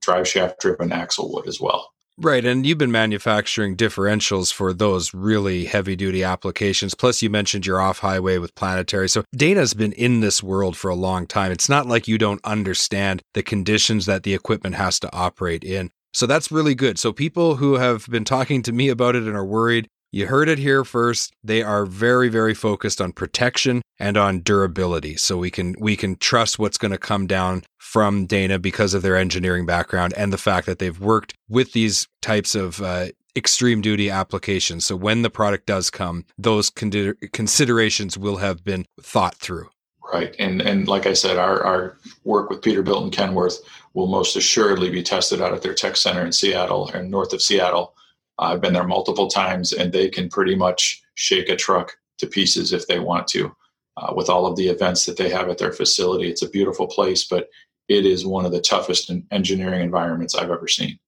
drive 0.00 0.26
shaft 0.26 0.60
driven 0.60 0.92
axle 0.92 1.32
would 1.32 1.46
as 1.46 1.60
well. 1.60 1.90
Right. 2.18 2.44
And 2.44 2.66
you've 2.66 2.76
been 2.76 2.90
manufacturing 2.90 3.76
differentials 3.76 4.52
for 4.52 4.74
those 4.74 5.14
really 5.14 5.64
heavy 5.64 5.96
duty 5.96 6.22
applications. 6.22 6.94
Plus, 6.94 7.22
you 7.22 7.30
mentioned 7.30 7.64
you're 7.64 7.80
off 7.80 8.00
highway 8.00 8.36
with 8.36 8.54
planetary. 8.54 9.08
So, 9.08 9.24
Dana's 9.34 9.72
been 9.72 9.92
in 9.92 10.20
this 10.20 10.42
world 10.42 10.76
for 10.76 10.90
a 10.90 10.94
long 10.94 11.26
time. 11.26 11.50
It's 11.50 11.68
not 11.68 11.86
like 11.86 12.06
you 12.06 12.18
don't 12.18 12.44
understand 12.44 13.22
the 13.32 13.42
conditions 13.42 14.04
that 14.04 14.22
the 14.22 14.34
equipment 14.34 14.74
has 14.74 15.00
to 15.00 15.12
operate 15.14 15.64
in. 15.64 15.92
So, 16.12 16.26
that's 16.26 16.52
really 16.52 16.74
good. 16.74 16.98
So, 16.98 17.12
people 17.12 17.56
who 17.56 17.74
have 17.74 18.06
been 18.08 18.24
talking 18.24 18.62
to 18.62 18.72
me 18.72 18.88
about 18.88 19.16
it 19.16 19.24
and 19.24 19.36
are 19.36 19.44
worried, 19.44 19.88
you 20.12 20.26
heard 20.26 20.48
it 20.48 20.58
here 20.58 20.84
first. 20.84 21.32
They 21.44 21.62
are 21.62 21.86
very, 21.86 22.28
very 22.28 22.54
focused 22.54 23.00
on 23.00 23.12
protection 23.12 23.82
and 23.98 24.16
on 24.16 24.40
durability. 24.40 25.16
So 25.16 25.38
we 25.38 25.50
can 25.50 25.76
we 25.78 25.94
can 25.94 26.16
trust 26.16 26.58
what's 26.58 26.78
going 26.78 26.90
to 26.90 26.98
come 26.98 27.26
down 27.26 27.62
from 27.78 28.26
Dana 28.26 28.58
because 28.58 28.94
of 28.94 29.02
their 29.02 29.16
engineering 29.16 29.66
background 29.66 30.14
and 30.16 30.32
the 30.32 30.38
fact 30.38 30.66
that 30.66 30.80
they've 30.80 30.98
worked 30.98 31.34
with 31.48 31.72
these 31.72 32.08
types 32.22 32.54
of 32.54 32.80
uh, 32.82 33.08
extreme 33.36 33.80
duty 33.80 34.10
applications. 34.10 34.84
So 34.84 34.96
when 34.96 35.22
the 35.22 35.30
product 35.30 35.66
does 35.66 35.90
come, 35.90 36.24
those 36.36 36.70
con- 36.70 37.14
considerations 37.32 38.18
will 38.18 38.38
have 38.38 38.64
been 38.64 38.86
thought 39.00 39.36
through. 39.36 39.68
Right, 40.12 40.34
and 40.38 40.60
and 40.60 40.88
like 40.88 41.06
I 41.06 41.12
said, 41.12 41.36
our 41.36 41.62
our 41.62 41.98
work 42.24 42.50
with 42.50 42.62
Peterbilt 42.62 43.04
and 43.04 43.12
Kenworth 43.12 43.58
will 43.94 44.08
most 44.08 44.36
assuredly 44.36 44.90
be 44.90 45.02
tested 45.02 45.40
out 45.40 45.52
at 45.52 45.62
their 45.62 45.74
tech 45.74 45.96
center 45.96 46.24
in 46.24 46.32
Seattle 46.32 46.88
and 46.88 47.10
north 47.10 47.32
of 47.32 47.42
Seattle 47.42 47.94
I've 48.40 48.62
been 48.62 48.72
there 48.72 48.86
multiple 48.86 49.28
times, 49.28 49.72
and 49.72 49.92
they 49.92 50.08
can 50.08 50.28
pretty 50.28 50.54
much 50.54 51.02
shake 51.14 51.50
a 51.50 51.56
truck 51.56 51.96
to 52.18 52.26
pieces 52.26 52.72
if 52.72 52.86
they 52.86 52.98
want 52.98 53.28
to. 53.28 53.54
Uh, 53.96 54.14
with 54.16 54.30
all 54.30 54.46
of 54.46 54.56
the 54.56 54.68
events 54.68 55.04
that 55.04 55.18
they 55.18 55.28
have 55.28 55.48
at 55.50 55.58
their 55.58 55.72
facility, 55.72 56.28
it's 56.28 56.42
a 56.42 56.48
beautiful 56.48 56.86
place, 56.86 57.24
but 57.24 57.48
it 57.88 58.06
is 58.06 58.24
one 58.24 58.46
of 58.46 58.52
the 58.52 58.60
toughest 58.60 59.12
engineering 59.30 59.82
environments 59.82 60.34
I've 60.34 60.50
ever 60.50 60.68
seen. 60.68 60.98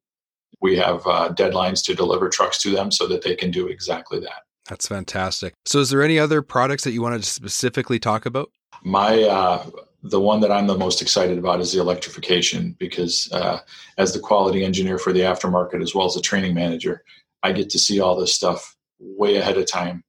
We 0.61 0.77
have 0.77 1.07
uh, 1.07 1.33
deadlines 1.33 1.83
to 1.87 1.95
deliver 1.95 2.29
trucks 2.29 2.59
to 2.59 2.71
them 2.71 2.93
so 2.93 3.07
that 3.09 3.23
they 3.23 3.35
can 3.35 3.51
do 3.51 3.67
exactly 3.67 4.21
that. 4.21 4.43
That's 4.69 4.87
fantastic. 4.87 5.55
So, 5.65 5.81
is 5.81 5.91
there 5.91 6.03
any 6.03 6.19
other 6.19 6.43
products 6.43 6.85
that 6.85 6.93
you 6.93 7.03
wanted 7.03 7.23
to 7.23 7.31
specifically 7.31 7.99
talk 7.99 8.27
about? 8.27 8.51
My 8.85 9.23
uh, 9.23 9.67
the 10.03 10.21
one 10.21 10.41
that 10.41 10.51
I'm 10.51 10.67
the 10.67 10.77
most 10.77 11.01
excited 11.01 11.39
about 11.39 11.61
is 11.61 11.73
the 11.73 11.81
electrification 11.81 12.75
because 12.79 13.31
uh, 13.33 13.61
as 13.99 14.12
the 14.12 14.21
quality 14.21 14.65
engineer 14.65 14.99
for 14.99 15.12
the 15.12 15.21
aftermarket 15.21 15.83
as 15.83 15.95
well 15.95 16.07
as 16.07 16.15
the 16.15 16.21
training 16.21 16.55
manager, 16.55 17.05
I 17.43 17.53
get 17.53 17.71
to 17.71 17.79
see 17.79 18.01
all 18.01 18.17
this 18.17 18.35
stuff 18.35 18.77
way 18.99 19.37
ahead 19.37 19.59
of 19.59 19.67
time 19.67 20.03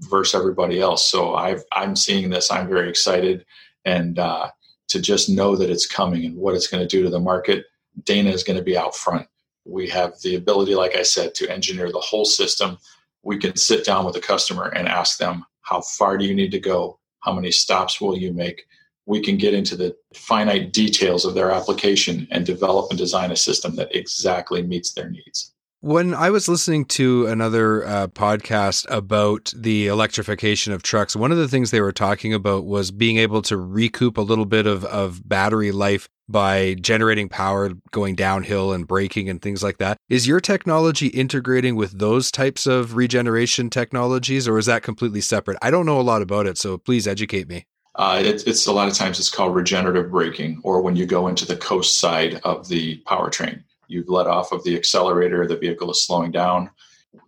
versus 0.00 0.38
everybody 0.38 0.80
else. 0.80 1.10
So 1.10 1.34
I've, 1.34 1.64
I'm 1.72 1.96
seeing 1.96 2.30
this. 2.30 2.50
I'm 2.50 2.68
very 2.68 2.88
excited, 2.88 3.44
and 3.84 4.18
uh, 4.18 4.50
to 4.88 5.00
just 5.00 5.28
know 5.28 5.56
that 5.56 5.70
it's 5.70 5.86
coming 5.86 6.24
and 6.24 6.36
what 6.36 6.54
it's 6.54 6.66
going 6.66 6.86
to 6.86 6.96
do 6.96 7.02
to 7.02 7.10
the 7.10 7.20
market. 7.20 7.66
Dana 8.04 8.30
is 8.30 8.44
going 8.44 8.58
to 8.58 8.64
be 8.64 8.76
out 8.76 8.94
front. 8.94 9.26
We 9.64 9.88
have 9.88 10.14
the 10.22 10.36
ability, 10.36 10.74
like 10.74 10.94
I 10.94 11.02
said, 11.02 11.34
to 11.36 11.50
engineer 11.50 11.90
the 11.90 11.98
whole 11.98 12.24
system. 12.24 12.78
We 13.22 13.38
can 13.38 13.56
sit 13.56 13.84
down 13.84 14.04
with 14.04 14.14
the 14.14 14.20
customer 14.20 14.68
and 14.68 14.88
ask 14.88 15.18
them, 15.18 15.44
how 15.62 15.80
far 15.80 16.16
do 16.16 16.24
you 16.24 16.34
need 16.34 16.52
to 16.52 16.60
go? 16.60 16.98
How 17.28 17.34
many 17.34 17.52
stops 17.52 18.00
will 18.00 18.16
you 18.16 18.32
make? 18.32 18.64
We 19.04 19.20
can 19.20 19.36
get 19.36 19.52
into 19.52 19.76
the 19.76 19.94
finite 20.14 20.72
details 20.72 21.26
of 21.26 21.34
their 21.34 21.50
application 21.50 22.26
and 22.30 22.46
develop 22.46 22.88
and 22.88 22.98
design 22.98 23.30
a 23.30 23.36
system 23.36 23.76
that 23.76 23.94
exactly 23.94 24.62
meets 24.62 24.94
their 24.94 25.10
needs. 25.10 25.52
When 25.80 26.14
I 26.14 26.30
was 26.30 26.48
listening 26.48 26.86
to 26.86 27.26
another 27.26 27.84
uh, 27.84 28.06
podcast 28.06 28.86
about 28.88 29.52
the 29.54 29.88
electrification 29.88 30.72
of 30.72 30.82
trucks, 30.82 31.14
one 31.14 31.30
of 31.30 31.36
the 31.36 31.48
things 31.48 31.70
they 31.70 31.82
were 31.82 31.92
talking 31.92 32.32
about 32.32 32.64
was 32.64 32.90
being 32.90 33.18
able 33.18 33.42
to 33.42 33.58
recoup 33.58 34.16
a 34.16 34.22
little 34.22 34.46
bit 34.46 34.66
of, 34.66 34.86
of 34.86 35.28
battery 35.28 35.70
life 35.70 36.08
by 36.28 36.74
generating 36.74 37.28
power 37.28 37.70
going 37.90 38.14
downhill 38.14 38.72
and 38.72 38.86
braking 38.86 39.28
and 39.28 39.40
things 39.40 39.62
like 39.62 39.78
that. 39.78 39.96
Is 40.08 40.26
your 40.26 40.40
technology 40.40 41.08
integrating 41.08 41.76
with 41.76 41.98
those 41.98 42.30
types 42.30 42.66
of 42.66 42.96
regeneration 42.96 43.70
technologies 43.70 44.46
or 44.46 44.58
is 44.58 44.66
that 44.66 44.82
completely 44.82 45.20
separate? 45.20 45.58
I 45.62 45.70
don't 45.70 45.86
know 45.86 46.00
a 46.00 46.02
lot 46.02 46.22
about 46.22 46.46
it, 46.46 46.58
so 46.58 46.78
please 46.78 47.06
educate 47.06 47.48
me. 47.48 47.66
Uh, 47.94 48.22
it, 48.24 48.46
it's 48.46 48.66
a 48.66 48.72
lot 48.72 48.88
of 48.88 48.94
times 48.94 49.18
it's 49.18 49.30
called 49.30 49.54
regenerative 49.54 50.10
braking, 50.10 50.60
or 50.62 50.80
when 50.82 50.94
you 50.94 51.04
go 51.04 51.26
into 51.26 51.44
the 51.44 51.56
coast 51.56 51.98
side 51.98 52.40
of 52.44 52.68
the 52.68 53.02
powertrain 53.08 53.64
you've 53.88 54.08
let 54.08 54.26
off 54.26 54.52
of 54.52 54.62
the 54.62 54.76
accelerator, 54.76 55.46
the 55.46 55.56
vehicle 55.56 55.90
is 55.90 56.04
slowing 56.04 56.30
down. 56.30 56.70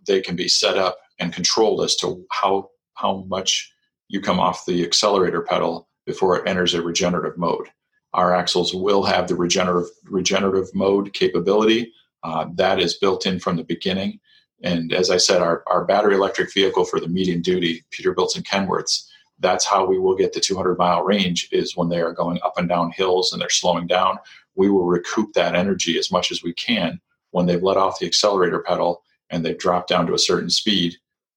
They 0.07 0.21
can 0.21 0.35
be 0.35 0.47
set 0.47 0.77
up 0.77 0.97
and 1.19 1.33
controlled 1.33 1.83
as 1.83 1.95
to 1.97 2.25
how 2.31 2.69
how 2.93 3.25
much 3.27 3.73
you 4.07 4.21
come 4.21 4.39
off 4.39 4.65
the 4.65 4.83
accelerator 4.83 5.41
pedal 5.41 5.89
before 6.05 6.37
it 6.37 6.47
enters 6.47 6.73
a 6.73 6.81
regenerative 6.81 7.37
mode. 7.37 7.67
Our 8.13 8.33
axles 8.33 8.73
will 8.73 9.03
have 9.03 9.27
the 9.27 9.35
regenerative 9.35 9.89
regenerative 10.05 10.73
mode 10.73 11.13
capability. 11.13 11.93
Uh, 12.23 12.47
that 12.55 12.79
is 12.79 12.95
built 12.95 13.25
in 13.25 13.39
from 13.39 13.55
the 13.55 13.63
beginning. 13.63 14.19
And 14.63 14.93
as 14.93 15.09
I 15.09 15.17
said, 15.17 15.41
our, 15.41 15.63
our 15.65 15.85
battery 15.85 16.13
electric 16.13 16.53
vehicle 16.53 16.85
for 16.85 16.99
the 16.99 17.07
medium 17.07 17.41
duty 17.41 17.83
Peterbilts 17.89 18.35
and 18.35 18.45
Kenworths, 18.45 19.07
that's 19.41 19.65
how 19.65 19.85
we 19.85 19.99
will 19.99 20.15
get 20.15 20.33
the 20.33 20.39
200 20.39 20.77
mile 20.77 21.03
range 21.03 21.49
is 21.51 21.75
when 21.75 21.89
they 21.89 21.99
are 21.99 22.13
going 22.13 22.39
up 22.43 22.57
and 22.57 22.69
down 22.69 22.91
hills 22.91 23.33
and 23.33 23.41
they're 23.41 23.49
slowing 23.49 23.87
down 23.87 24.17
we 24.55 24.69
will 24.69 24.85
recoup 24.85 25.33
that 25.33 25.55
energy 25.55 25.97
as 25.97 26.11
much 26.11 26.31
as 26.31 26.43
we 26.43 26.53
can 26.53 26.99
when 27.31 27.45
they've 27.45 27.63
let 27.63 27.77
off 27.77 27.99
the 27.99 28.05
accelerator 28.05 28.59
pedal 28.59 29.03
and 29.29 29.43
they've 29.43 29.57
dropped 29.57 29.89
down 29.89 30.05
to 30.05 30.13
a 30.13 30.19
certain 30.19 30.49
speed 30.49 30.95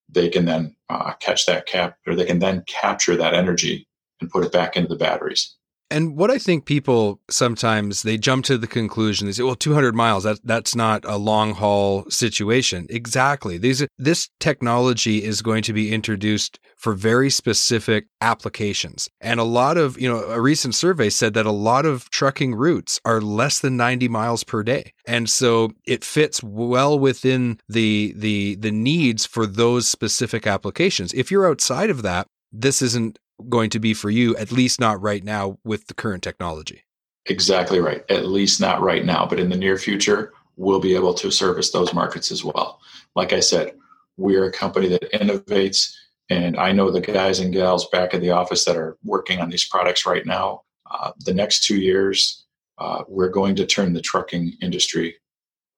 they 0.09 0.29
can 0.29 0.45
then 0.45 0.77
uh, 0.91 1.13
catch 1.15 1.47
that 1.47 1.67
cap 1.67 1.97
or 2.07 2.15
they 2.15 2.25
can 2.27 2.39
then 2.39 2.63
capture 2.67 3.17
that 3.17 3.35
energy 3.35 3.87
and 4.21 4.31
put 4.31 4.45
it 4.45 4.53
back 4.53 4.77
into 4.77 4.89
the 4.89 4.97
batteries 4.97 5.57
and 5.91 6.17
what 6.17 6.31
I 6.31 6.39
think 6.39 6.65
people 6.65 7.21
sometimes 7.31 8.03
they 8.03 8.17
jump 8.17 8.45
to 8.47 8.59
the 8.59 8.67
conclusion 8.67 9.27
they 9.27 9.33
say, 9.33 9.43
well, 9.43 9.55
200 9.55 9.95
miles 9.95 10.25
that 10.25 10.41
that's 10.45 10.75
not 10.75 11.05
a 11.05 11.17
long 11.17 11.55
haul 11.55 12.09
situation. 12.11 12.87
Exactly. 12.91 13.59
These 13.59 13.87
this 13.99 14.29
technology 14.41 15.23
is 15.23 15.43
going 15.43 15.63
to 15.65 15.73
be 15.73 15.93
introduced 15.93 16.59
for 16.77 16.95
very 16.95 17.31
specific 17.31 18.07
applications. 18.21 19.09
And 19.21 19.41
a 19.41 19.45
lot 19.45 19.79
of, 19.79 19.99
you 19.99 20.09
know, 20.09 20.25
a 20.25 20.41
recent 20.41 20.75
survey 20.75 21.09
said 21.11 21.35
that 21.35 21.47
a 21.47 21.53
lot 21.53 21.87
of 21.87 22.11
trucking 22.11 22.55
routes 22.55 23.01
are 23.05 23.21
less 23.21 23.59
than 23.59 23.77
90 23.77 24.09
miles 24.09 24.45
per 24.45 24.63
day. 24.63 24.93
And 25.07 25.31
so 25.31 25.73
it 25.87 26.05
fits 26.05 26.43
well 26.43 26.99
within 26.99 27.59
the 27.69 28.15
the 28.17 28.57
the 28.57 28.73
needs 28.73 29.27
for 29.27 29.47
those 29.47 29.87
specific 29.89 30.47
applications. 30.47 31.13
If 31.13 31.31
you're 31.31 31.49
outside 31.49 31.91
of 31.91 32.03
that, 32.03 32.27
this 32.53 32.81
isn't 32.83 33.19
going 33.49 33.71
to 33.71 33.79
be 33.79 33.95
for 33.95 34.11
you, 34.11 34.37
at 34.37 34.53
least 34.53 34.81
not 34.81 35.01
right 35.01 35.25
now 35.25 35.59
with 35.65 35.87
the 35.87 35.95
current 35.95 36.23
technology. 36.23 36.85
Exactly 37.27 37.81
right. 37.81 38.05
At 38.11 38.27
least 38.27 38.61
not 38.61 38.83
right 38.83 39.05
now, 39.05 39.27
but 39.27 39.41
in 39.41 39.49
the 39.49 39.57
near 39.57 39.79
future, 39.79 40.33
we'll 40.57 40.81
be 40.81 40.95
able 40.95 41.15
to 41.15 41.31
service 41.31 41.71
those 41.71 41.95
markets 41.95 42.31
as 42.31 42.45
well. 42.45 42.81
Like 43.17 43.33
I 43.33 43.41
said, 43.41 43.73
we're 44.17 44.47
a 44.47 44.53
company 44.53 44.89
that 44.89 45.11
innovates, 45.13 45.93
and 46.31 46.57
I 46.57 46.73
know 46.73 46.91
the 46.91 47.01
guys 47.01 47.41
and 47.41 47.53
gals 47.53 47.89
back 47.89 48.15
at 48.15 48.21
the 48.21 48.31
office 48.31 48.65
that 48.65 48.77
are 48.77 48.97
working 49.05 49.41
on 49.41 49.51
these 49.51 49.67
products 49.67 50.07
right 50.07 50.25
now. 50.25 50.63
Uh, 50.91 51.13
the 51.25 51.35
next 51.35 51.65
two 51.65 51.77
years, 51.77 52.45
uh, 52.79 53.03
we're 53.09 53.31
going 53.31 53.57
to 53.57 53.67
turn 53.67 53.93
the 53.93 54.01
trucking 54.01 54.53
industry 54.61 55.17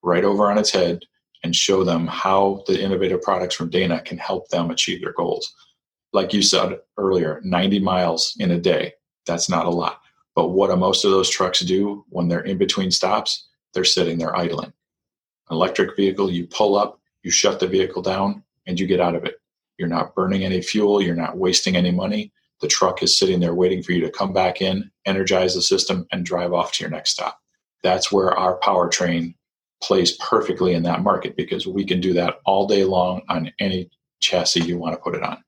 right 0.03 0.23
over 0.23 0.51
on 0.51 0.57
its 0.57 0.71
head 0.71 0.99
and 1.43 1.55
show 1.55 1.83
them 1.83 2.07
how 2.07 2.63
the 2.67 2.81
innovative 2.81 3.21
products 3.21 3.55
from 3.55 3.69
Dana 3.69 4.01
can 4.01 4.17
help 4.17 4.49
them 4.49 4.69
achieve 4.69 5.01
their 5.01 5.13
goals 5.13 5.53
like 6.13 6.33
you 6.33 6.41
said 6.41 6.79
earlier, 6.97 7.41
90 7.43 7.79
miles 7.79 8.35
in 8.39 8.51
a 8.51 8.59
day. 8.59 8.93
That's 9.25 9.49
not 9.49 9.65
a 9.65 9.71
lot. 9.71 10.01
But 10.35 10.49
what 10.49 10.69
do 10.69 10.75
most 10.75 11.03
of 11.03 11.11
those 11.11 11.29
trucks 11.29 11.59
do 11.61 12.05
when 12.09 12.27
they're 12.27 12.41
in 12.41 12.57
between 12.57 12.91
stops? 12.91 13.47
They're 13.73 13.83
sitting 13.83 14.17
there 14.17 14.35
idling. 14.35 14.73
Electric 15.49 15.95
vehicle, 15.95 16.31
you 16.31 16.47
pull 16.47 16.75
up, 16.75 16.99
you 17.23 17.31
shut 17.31 17.59
the 17.59 17.67
vehicle 17.67 18.01
down, 18.01 18.43
and 18.67 18.79
you 18.79 18.85
get 18.85 18.99
out 18.99 19.15
of 19.15 19.25
it. 19.25 19.35
You're 19.77 19.87
not 19.87 20.15
burning 20.15 20.43
any 20.43 20.61
fuel, 20.61 21.01
you're 21.01 21.15
not 21.15 21.37
wasting 21.37 21.75
any 21.75 21.91
money. 21.91 22.31
The 22.61 22.67
truck 22.67 23.03
is 23.03 23.17
sitting 23.17 23.39
there 23.39 23.53
waiting 23.53 23.83
for 23.83 23.91
you 23.91 24.01
to 24.01 24.09
come 24.09 24.33
back 24.33 24.61
in, 24.61 24.89
energize 25.05 25.53
the 25.53 25.61
system, 25.61 26.07
and 26.11 26.25
drive 26.25 26.53
off 26.53 26.71
to 26.73 26.83
your 26.83 26.89
next 26.89 27.11
stop. 27.11 27.39
That's 27.83 28.11
where 28.11 28.31
our 28.31 28.59
powertrain 28.59 29.35
plays 29.81 30.13
perfectly 30.17 30.73
in 30.73 30.83
that 30.83 31.03
market 31.03 31.35
because 31.35 31.67
we 31.67 31.85
can 31.85 32.01
do 32.01 32.13
that 32.13 32.39
all 32.45 32.67
day 32.67 32.83
long 32.83 33.21
on 33.29 33.51
any 33.59 33.89
chassis 34.19 34.63
you 34.63 34.77
want 34.77 34.93
to 34.93 35.01
put 35.01 35.15
it 35.15 35.23
on. 35.23 35.43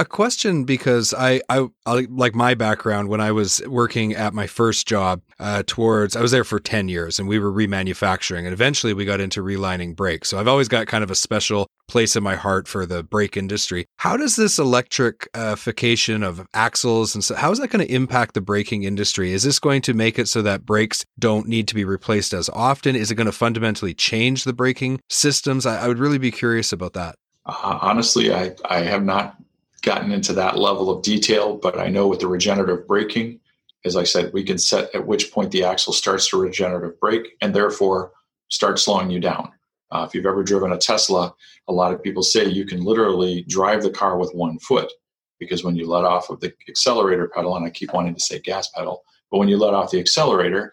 A 0.00 0.04
question 0.06 0.64
because 0.64 1.12
I, 1.12 1.42
I, 1.50 1.66
I, 1.84 2.06
like 2.08 2.34
my 2.34 2.54
background 2.54 3.10
when 3.10 3.20
I 3.20 3.32
was 3.32 3.60
working 3.66 4.14
at 4.14 4.32
my 4.32 4.46
first 4.46 4.88
job 4.88 5.20
uh, 5.38 5.62
towards 5.66 6.16
I 6.16 6.22
was 6.22 6.30
there 6.30 6.42
for 6.42 6.58
10 6.58 6.88
years 6.88 7.18
and 7.18 7.28
we 7.28 7.38
were 7.38 7.52
remanufacturing 7.52 8.44
and 8.44 8.54
eventually 8.54 8.94
we 8.94 9.04
got 9.04 9.20
into 9.20 9.42
relining 9.42 9.94
brakes. 9.94 10.30
So 10.30 10.38
I've 10.38 10.48
always 10.48 10.68
got 10.68 10.86
kind 10.86 11.04
of 11.04 11.10
a 11.10 11.14
special 11.14 11.66
place 11.86 12.16
in 12.16 12.22
my 12.22 12.34
heart 12.34 12.66
for 12.66 12.86
the 12.86 13.02
brake 13.02 13.36
industry. 13.36 13.84
How 13.98 14.16
does 14.16 14.36
this 14.36 14.58
electrification 14.58 16.22
of 16.22 16.46
axles 16.54 17.14
and 17.14 17.22
so 17.22 17.34
how 17.34 17.50
is 17.50 17.58
that 17.58 17.68
going 17.68 17.86
to 17.86 17.94
impact 17.94 18.32
the 18.32 18.40
braking 18.40 18.84
industry? 18.84 19.34
Is 19.34 19.42
this 19.42 19.58
going 19.58 19.82
to 19.82 19.92
make 19.92 20.18
it 20.18 20.28
so 20.28 20.40
that 20.40 20.64
brakes 20.64 21.04
don't 21.18 21.46
need 21.46 21.68
to 21.68 21.74
be 21.74 21.84
replaced 21.84 22.32
as 22.32 22.48
often? 22.54 22.96
Is 22.96 23.10
it 23.10 23.16
going 23.16 23.26
to 23.26 23.32
fundamentally 23.32 23.92
change 23.92 24.44
the 24.44 24.54
braking 24.54 24.98
systems? 25.10 25.66
I, 25.66 25.84
I 25.84 25.88
would 25.88 25.98
really 25.98 26.16
be 26.16 26.30
curious 26.30 26.72
about 26.72 26.94
that. 26.94 27.16
Uh, 27.44 27.78
honestly, 27.82 28.32
I, 28.32 28.54
I 28.64 28.80
have 28.80 29.04
not 29.04 29.36
gotten 29.80 30.12
into 30.12 30.32
that 30.34 30.58
level 30.58 30.90
of 30.90 31.02
detail, 31.02 31.56
but 31.56 31.78
I 31.78 31.88
know 31.88 32.08
with 32.08 32.20
the 32.20 32.26
regenerative 32.26 32.86
braking, 32.86 33.40
as 33.84 33.96
I 33.96 34.04
said, 34.04 34.32
we 34.32 34.44
can 34.44 34.58
set 34.58 34.94
at 34.94 35.06
which 35.06 35.32
point 35.32 35.50
the 35.50 35.64
axle 35.64 35.92
starts 35.92 36.28
to 36.28 36.40
regenerative 36.40 37.00
brake 37.00 37.36
and 37.40 37.54
therefore 37.54 38.12
start 38.48 38.78
slowing 38.78 39.10
you 39.10 39.20
down. 39.20 39.52
Uh, 39.90 40.04
if 40.06 40.14
you've 40.14 40.26
ever 40.26 40.42
driven 40.42 40.72
a 40.72 40.78
Tesla, 40.78 41.34
a 41.68 41.72
lot 41.72 41.92
of 41.92 42.02
people 42.02 42.22
say 42.22 42.44
you 42.44 42.66
can 42.66 42.82
literally 42.82 43.42
drive 43.48 43.82
the 43.82 43.90
car 43.90 44.18
with 44.18 44.32
one 44.34 44.58
foot 44.58 44.90
because 45.38 45.64
when 45.64 45.74
you 45.74 45.88
let 45.88 46.04
off 46.04 46.30
of 46.30 46.38
the 46.40 46.52
accelerator 46.68 47.28
pedal, 47.28 47.56
and 47.56 47.66
I 47.66 47.70
keep 47.70 47.92
wanting 47.92 48.14
to 48.14 48.20
say 48.20 48.38
gas 48.38 48.68
pedal, 48.68 49.02
but 49.30 49.38
when 49.38 49.48
you 49.48 49.56
let 49.56 49.74
off 49.74 49.90
the 49.90 49.98
accelerator 49.98 50.72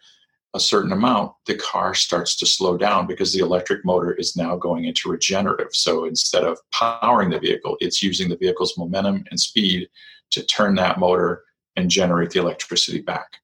a 0.58 0.60
certain 0.60 0.91
amount, 0.91 1.34
the 1.46 1.56
car 1.56 1.93
starts 1.93 2.36
to 2.36 2.46
slow 2.46 2.78
down 2.78 3.08
because 3.08 3.32
the 3.32 3.39
electric 3.39 3.86
motor 3.86 4.12
is 4.13 4.36
now 4.36 4.58
going 4.58 4.86
into 4.86 5.10
regenerative. 5.10 5.70
So 5.72 6.06
instead 6.06 6.43
of 6.43 6.60
powering 6.74 7.30
the 7.30 7.39
vehicle, 7.39 7.78
it's 7.80 8.04
using 8.04 8.28
the 8.28 8.36
vehicle's 8.36 8.78
momentum 8.78 9.24
and 9.30 9.39
speed 9.39 9.88
to 10.32 10.43
turn 10.43 10.76
that 10.76 11.00
motor 11.00 11.43
and 11.76 11.89
generate 11.89 12.32
the 12.32 12.39
electricity 12.39 13.00
back. 13.00 13.38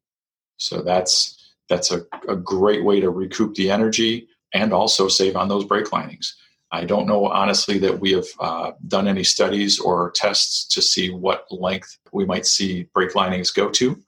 So 0.58 0.82
that's 0.82 1.39
that's 1.69 1.91
a, 1.91 2.02
a 2.28 2.36
great 2.36 2.84
way 2.84 2.99
to 2.99 3.10
recoup 3.10 3.56
the 3.56 3.71
energy 3.71 4.28
and 4.54 4.73
also 4.73 5.08
save 5.08 5.36
on 5.36 5.47
those 5.47 5.65
brake 5.65 5.93
linings. 5.93 6.36
I 6.71 6.84
don't 6.84 7.08
know 7.08 7.28
honestly 7.28 7.78
that 7.80 7.99
we 7.99 8.12
have 8.13 8.26
uh, 8.39 8.71
done 8.88 9.08
any 9.08 9.23
studies 9.23 9.80
or 9.80 10.12
tests 10.12 10.67
to 10.73 10.82
see 10.82 11.12
what 11.12 11.45
length 11.52 11.99
we 12.12 12.26
might 12.26 12.47
see 12.47 12.88
brake 12.93 13.15
linings 13.15 13.52
go 13.52 13.69
to. 13.69 14.04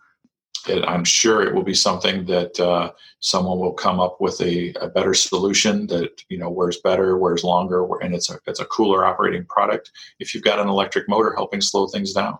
It, 0.68 0.84
I'm 0.86 1.04
sure 1.04 1.42
it 1.42 1.54
will 1.54 1.64
be 1.64 1.74
something 1.74 2.26
that 2.26 2.60
uh, 2.60 2.92
someone 3.20 3.60
will 3.60 3.74
come 3.74 4.00
up 4.00 4.20
with 4.20 4.40
a, 4.42 4.74
a, 4.82 4.88
better 4.90 5.14
solution 5.14 5.88
that 5.88 6.24
you 6.30 6.38
know 6.38 6.50
wears 6.50 6.80
better, 6.80 7.18
wears 7.18 7.44
longer, 7.44 7.86
and 8.02 8.16
it's 8.16 8.30
a 8.30 8.40
it's 8.48 8.60
a 8.60 8.66
cooler 8.66 9.06
operating 9.06 9.46
product. 9.46 9.92
If 10.20 10.34
you've 10.34 10.44
got 10.44 10.60
an 10.60 10.68
electric 10.68 11.08
motor 11.10 11.34
helping 11.36 11.62
slow 11.62 11.88
things 11.88 12.14
down. 12.14 12.38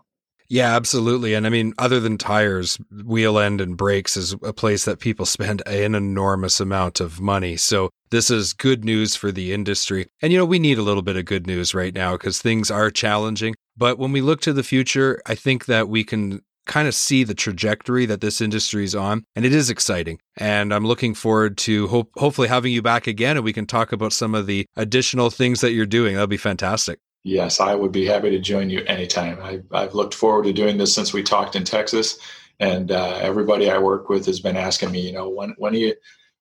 Yeah, 0.48 0.76
absolutely. 0.76 1.34
And 1.34 1.46
I 1.46 1.50
mean, 1.50 1.74
other 1.78 1.98
than 2.00 2.18
tires, 2.18 2.78
wheel 3.04 3.38
end 3.38 3.60
and 3.60 3.76
brakes 3.76 4.16
is 4.16 4.32
a 4.42 4.52
place 4.52 4.84
that 4.84 5.00
people 5.00 5.26
spend 5.26 5.62
an 5.66 5.94
enormous 5.94 6.60
amount 6.60 7.00
of 7.00 7.20
money. 7.20 7.56
So 7.56 7.90
this 8.10 8.30
is 8.30 8.52
good 8.52 8.84
news 8.84 9.16
for 9.16 9.32
the 9.32 9.52
industry. 9.52 10.06
And, 10.22 10.32
you 10.32 10.38
know, 10.38 10.44
we 10.44 10.58
need 10.58 10.78
a 10.78 10.82
little 10.82 11.02
bit 11.02 11.16
of 11.16 11.24
good 11.24 11.46
news 11.46 11.74
right 11.74 11.94
now 11.94 12.12
because 12.12 12.40
things 12.40 12.70
are 12.70 12.90
challenging. 12.90 13.54
But 13.76 13.98
when 13.98 14.12
we 14.12 14.20
look 14.20 14.40
to 14.42 14.52
the 14.52 14.62
future, 14.62 15.20
I 15.26 15.34
think 15.34 15.66
that 15.66 15.88
we 15.88 16.04
can 16.04 16.42
kind 16.66 16.86
of 16.86 16.94
see 16.94 17.24
the 17.24 17.34
trajectory 17.34 18.06
that 18.06 18.20
this 18.20 18.40
industry 18.40 18.84
is 18.84 18.94
on 18.94 19.24
and 19.34 19.44
it 19.44 19.52
is 19.52 19.70
exciting 19.70 20.18
and 20.36 20.74
i'm 20.74 20.84
looking 20.84 21.14
forward 21.14 21.56
to 21.56 21.86
hope, 21.88 22.10
hopefully 22.16 22.48
having 22.48 22.72
you 22.72 22.82
back 22.82 23.06
again 23.06 23.36
and 23.36 23.44
we 23.44 23.52
can 23.52 23.66
talk 23.66 23.92
about 23.92 24.12
some 24.12 24.34
of 24.34 24.46
the 24.46 24.66
additional 24.76 25.30
things 25.30 25.60
that 25.60 25.72
you're 25.72 25.86
doing 25.86 26.14
that'll 26.14 26.26
be 26.26 26.36
fantastic 26.36 26.98
Yes, 27.28 27.58
I 27.58 27.74
would 27.74 27.90
be 27.90 28.06
happy 28.06 28.30
to 28.30 28.38
join 28.38 28.70
you 28.70 28.84
anytime. 28.84 29.40
I, 29.42 29.60
I've 29.72 29.94
looked 29.94 30.14
forward 30.14 30.44
to 30.44 30.52
doing 30.52 30.78
this 30.78 30.94
since 30.94 31.12
we 31.12 31.24
talked 31.24 31.56
in 31.56 31.64
Texas, 31.64 32.20
and 32.60 32.92
uh, 32.92 33.18
everybody 33.20 33.68
I 33.68 33.78
work 33.78 34.08
with 34.08 34.26
has 34.26 34.38
been 34.38 34.56
asking 34.56 34.92
me, 34.92 35.00
you 35.00 35.12
know, 35.12 35.28
when 35.28 35.52
when 35.58 35.74
are 35.74 35.78
you 35.78 35.94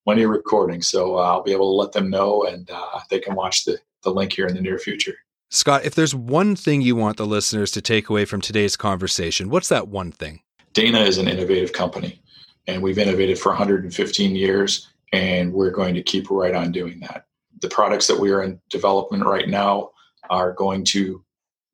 when 0.03 0.17
are 0.17 0.21
you 0.21 0.27
recording? 0.27 0.83
So 0.83 1.17
uh, 1.17 1.23
I'll 1.23 1.41
be 1.41 1.53
able 1.53 1.71
to 1.71 1.75
let 1.75 1.93
them 1.93 2.11
know, 2.11 2.43
and 2.43 2.69
uh, 2.69 2.99
they 3.09 3.17
can 3.17 3.33
watch 3.33 3.65
the 3.65 3.79
the 4.03 4.11
link 4.11 4.33
here 4.33 4.45
in 4.45 4.53
the 4.53 4.61
near 4.61 4.77
future. 4.77 5.15
Scott, 5.49 5.85
if 5.85 5.95
there's 5.95 6.15
one 6.15 6.55
thing 6.55 6.81
you 6.81 6.95
want 6.95 7.17
the 7.17 7.25
listeners 7.25 7.71
to 7.71 7.81
take 7.81 8.09
away 8.09 8.25
from 8.25 8.41
today's 8.41 8.75
conversation, 8.75 9.49
what's 9.49 9.69
that 9.69 9.87
one 9.87 10.11
thing? 10.11 10.41
Dana 10.73 10.99
is 11.01 11.17
an 11.17 11.27
innovative 11.27 11.71
company, 11.71 12.21
and 12.67 12.81
we've 12.81 12.97
innovated 12.97 13.39
for 13.39 13.49
115 13.49 14.35
years, 14.35 14.89
and 15.13 15.53
we're 15.53 15.71
going 15.71 15.95
to 15.95 16.03
keep 16.03 16.29
right 16.29 16.53
on 16.53 16.71
doing 16.71 16.99
that. 17.01 17.25
The 17.61 17.69
products 17.69 18.07
that 18.07 18.19
we 18.19 18.31
are 18.31 18.41
in 18.41 18.59
development 18.69 19.25
right 19.25 19.47
now 19.47 19.91
are 20.29 20.51
going 20.51 20.83
to 20.85 21.23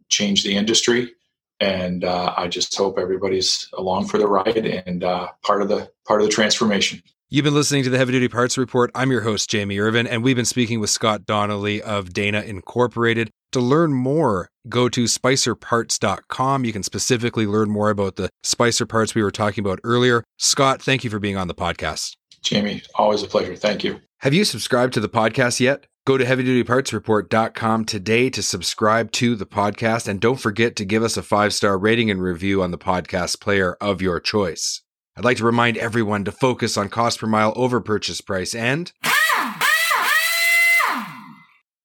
change 0.10 0.44
the 0.44 0.56
industry. 0.56 1.14
And 1.60 2.04
uh, 2.04 2.34
I 2.38 2.48
just 2.48 2.76
hope 2.76 3.00
everybody's 3.00 3.68
along 3.74 4.08
for 4.08 4.18
the 4.18 4.28
ride 4.28 4.66
and 4.66 5.04
uh, 5.04 5.30
part 5.44 5.62
of 5.62 5.70
the 5.70 5.92
part 6.06 6.22
of 6.22 6.28
the 6.28 6.34
transformation. 6.34 7.02
You've 7.30 7.46
been 7.46 7.54
listening 7.54 7.84
to 7.84 7.90
the 7.90 7.98
Heavy 7.98 8.12
Duty 8.12 8.28
Parts 8.28 8.58
Report. 8.58 8.92
I'm 8.94 9.10
your 9.10 9.22
host, 9.22 9.50
Jamie 9.50 9.80
Irvin, 9.80 10.06
and 10.06 10.22
we've 10.24 10.36
been 10.36 10.44
speaking 10.44 10.80
with 10.80 10.90
Scott 10.90 11.26
Donnelly 11.26 11.82
of 11.82 12.12
Dana 12.14 12.42
Incorporated. 12.42 13.32
To 13.52 13.60
learn 13.60 13.94
more, 13.94 14.50
go 14.70 14.88
to 14.88 15.04
spicerparts.com. 15.04 16.64
You 16.64 16.72
can 16.72 16.84
specifically 16.84 17.46
learn 17.46 17.70
more 17.70 17.90
about 17.90 18.16
the 18.16 18.30
Spicer 18.44 18.86
parts 18.86 19.14
we 19.14 19.24
were 19.24 19.32
talking 19.32 19.64
about 19.64 19.80
earlier. 19.84 20.24
Scott, 20.38 20.82
thank 20.82 21.04
you 21.04 21.10
for 21.10 21.20
being 21.20 21.36
on 21.36 21.50
the 21.50 21.54
podcast. 21.54 22.16
Jamie, 22.42 22.82
always 22.96 23.24
a 23.24 23.28
pleasure. 23.28 23.56
Thank 23.56 23.84
you. 23.84 24.00
Have 24.20 24.34
you 24.34 24.46
subscribed 24.46 24.94
to 24.94 25.00
the 25.00 25.10
podcast 25.10 25.60
yet? 25.60 25.86
Go 26.08 26.18
to 26.18 26.26
heavydutypartsreport.com 26.26 27.86
today 27.86 28.30
to 28.30 28.42
subscribe 28.42 29.12
to 29.14 29.36
the 29.36 29.46
podcast 29.46 30.08
and 30.08 30.20
don't 30.20 30.40
forget 30.40 30.76
to 30.78 30.86
give 30.86 31.04
us 31.04 31.18
a 31.18 31.22
five 31.22 31.54
star 31.54 31.78
rating 31.78 32.10
and 32.10 32.24
review 32.24 32.64
on 32.64 32.72
the 32.72 32.78
podcast 32.78 33.42
player 33.42 33.76
of 33.82 34.02
your 34.02 34.20
choice. 34.20 34.82
I'd 35.18 35.26
like 35.26 35.38
to 35.38 35.46
remind 35.46 35.78
everyone 35.78 36.24
to 36.24 36.32
focus 36.32 36.78
on 36.78 36.88
cost 36.88 37.20
per 37.20 37.28
mile 37.28 37.54
over 37.56 37.82
purchase 37.82 38.22
price 38.22 38.56
and 38.56 38.92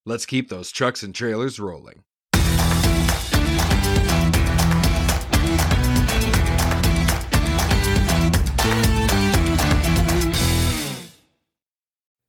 let's 0.06 0.24
keep 0.24 0.48
those 0.48 0.70
trucks 0.70 1.02
and 1.02 1.14
trailers 1.14 1.60
rolling. 1.60 2.04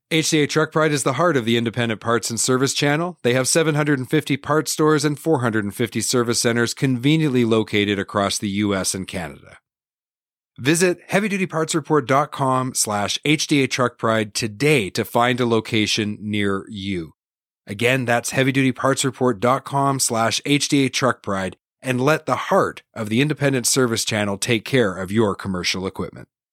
HDA 0.09 0.47
Truck 0.47 0.71
Pride 0.71 0.93
is 0.93 1.03
the 1.03 1.13
heart 1.13 1.35
of 1.35 1.43
the 1.43 1.57
independent 1.57 1.99
parts 1.99 2.29
and 2.29 2.39
service 2.39 2.73
channel. 2.73 3.17
They 3.23 3.33
have 3.33 3.45
750 3.45 4.37
parts 4.37 4.71
stores 4.71 5.03
and 5.03 5.19
450 5.19 5.99
service 5.99 6.39
centers 6.39 6.73
conveniently 6.73 7.43
located 7.43 7.99
across 7.99 8.37
the 8.37 8.49
US 8.49 8.95
and 8.95 9.05
Canada. 9.05 9.57
Visit 10.57 11.05
heavydutypartsreport.com 11.09 12.73
slash 12.73 13.19
HDA 13.25 13.69
Truck 13.69 13.97
Pride 13.97 14.33
today 14.33 14.89
to 14.91 15.03
find 15.03 15.41
a 15.41 15.45
location 15.45 16.17
near 16.21 16.65
you. 16.69 17.16
Again, 17.67 18.06
that's 18.06 18.32
heavydutypartsreport.com 18.32 19.99
slash 19.99 20.41
HDA 20.45 20.91
Truck 20.93 21.21
Pride 21.21 21.58
and 21.82 22.01
let 22.01 22.25
the 22.25 22.36
heart 22.36 22.82
of 22.93 23.10
the 23.10 23.21
independent 23.21 23.67
service 23.67 24.03
channel 24.06 24.38
take 24.38 24.65
care 24.65 24.95
of 24.95 25.12
your 25.12 25.36
commercial 25.36 25.86
equipment. 25.86 26.30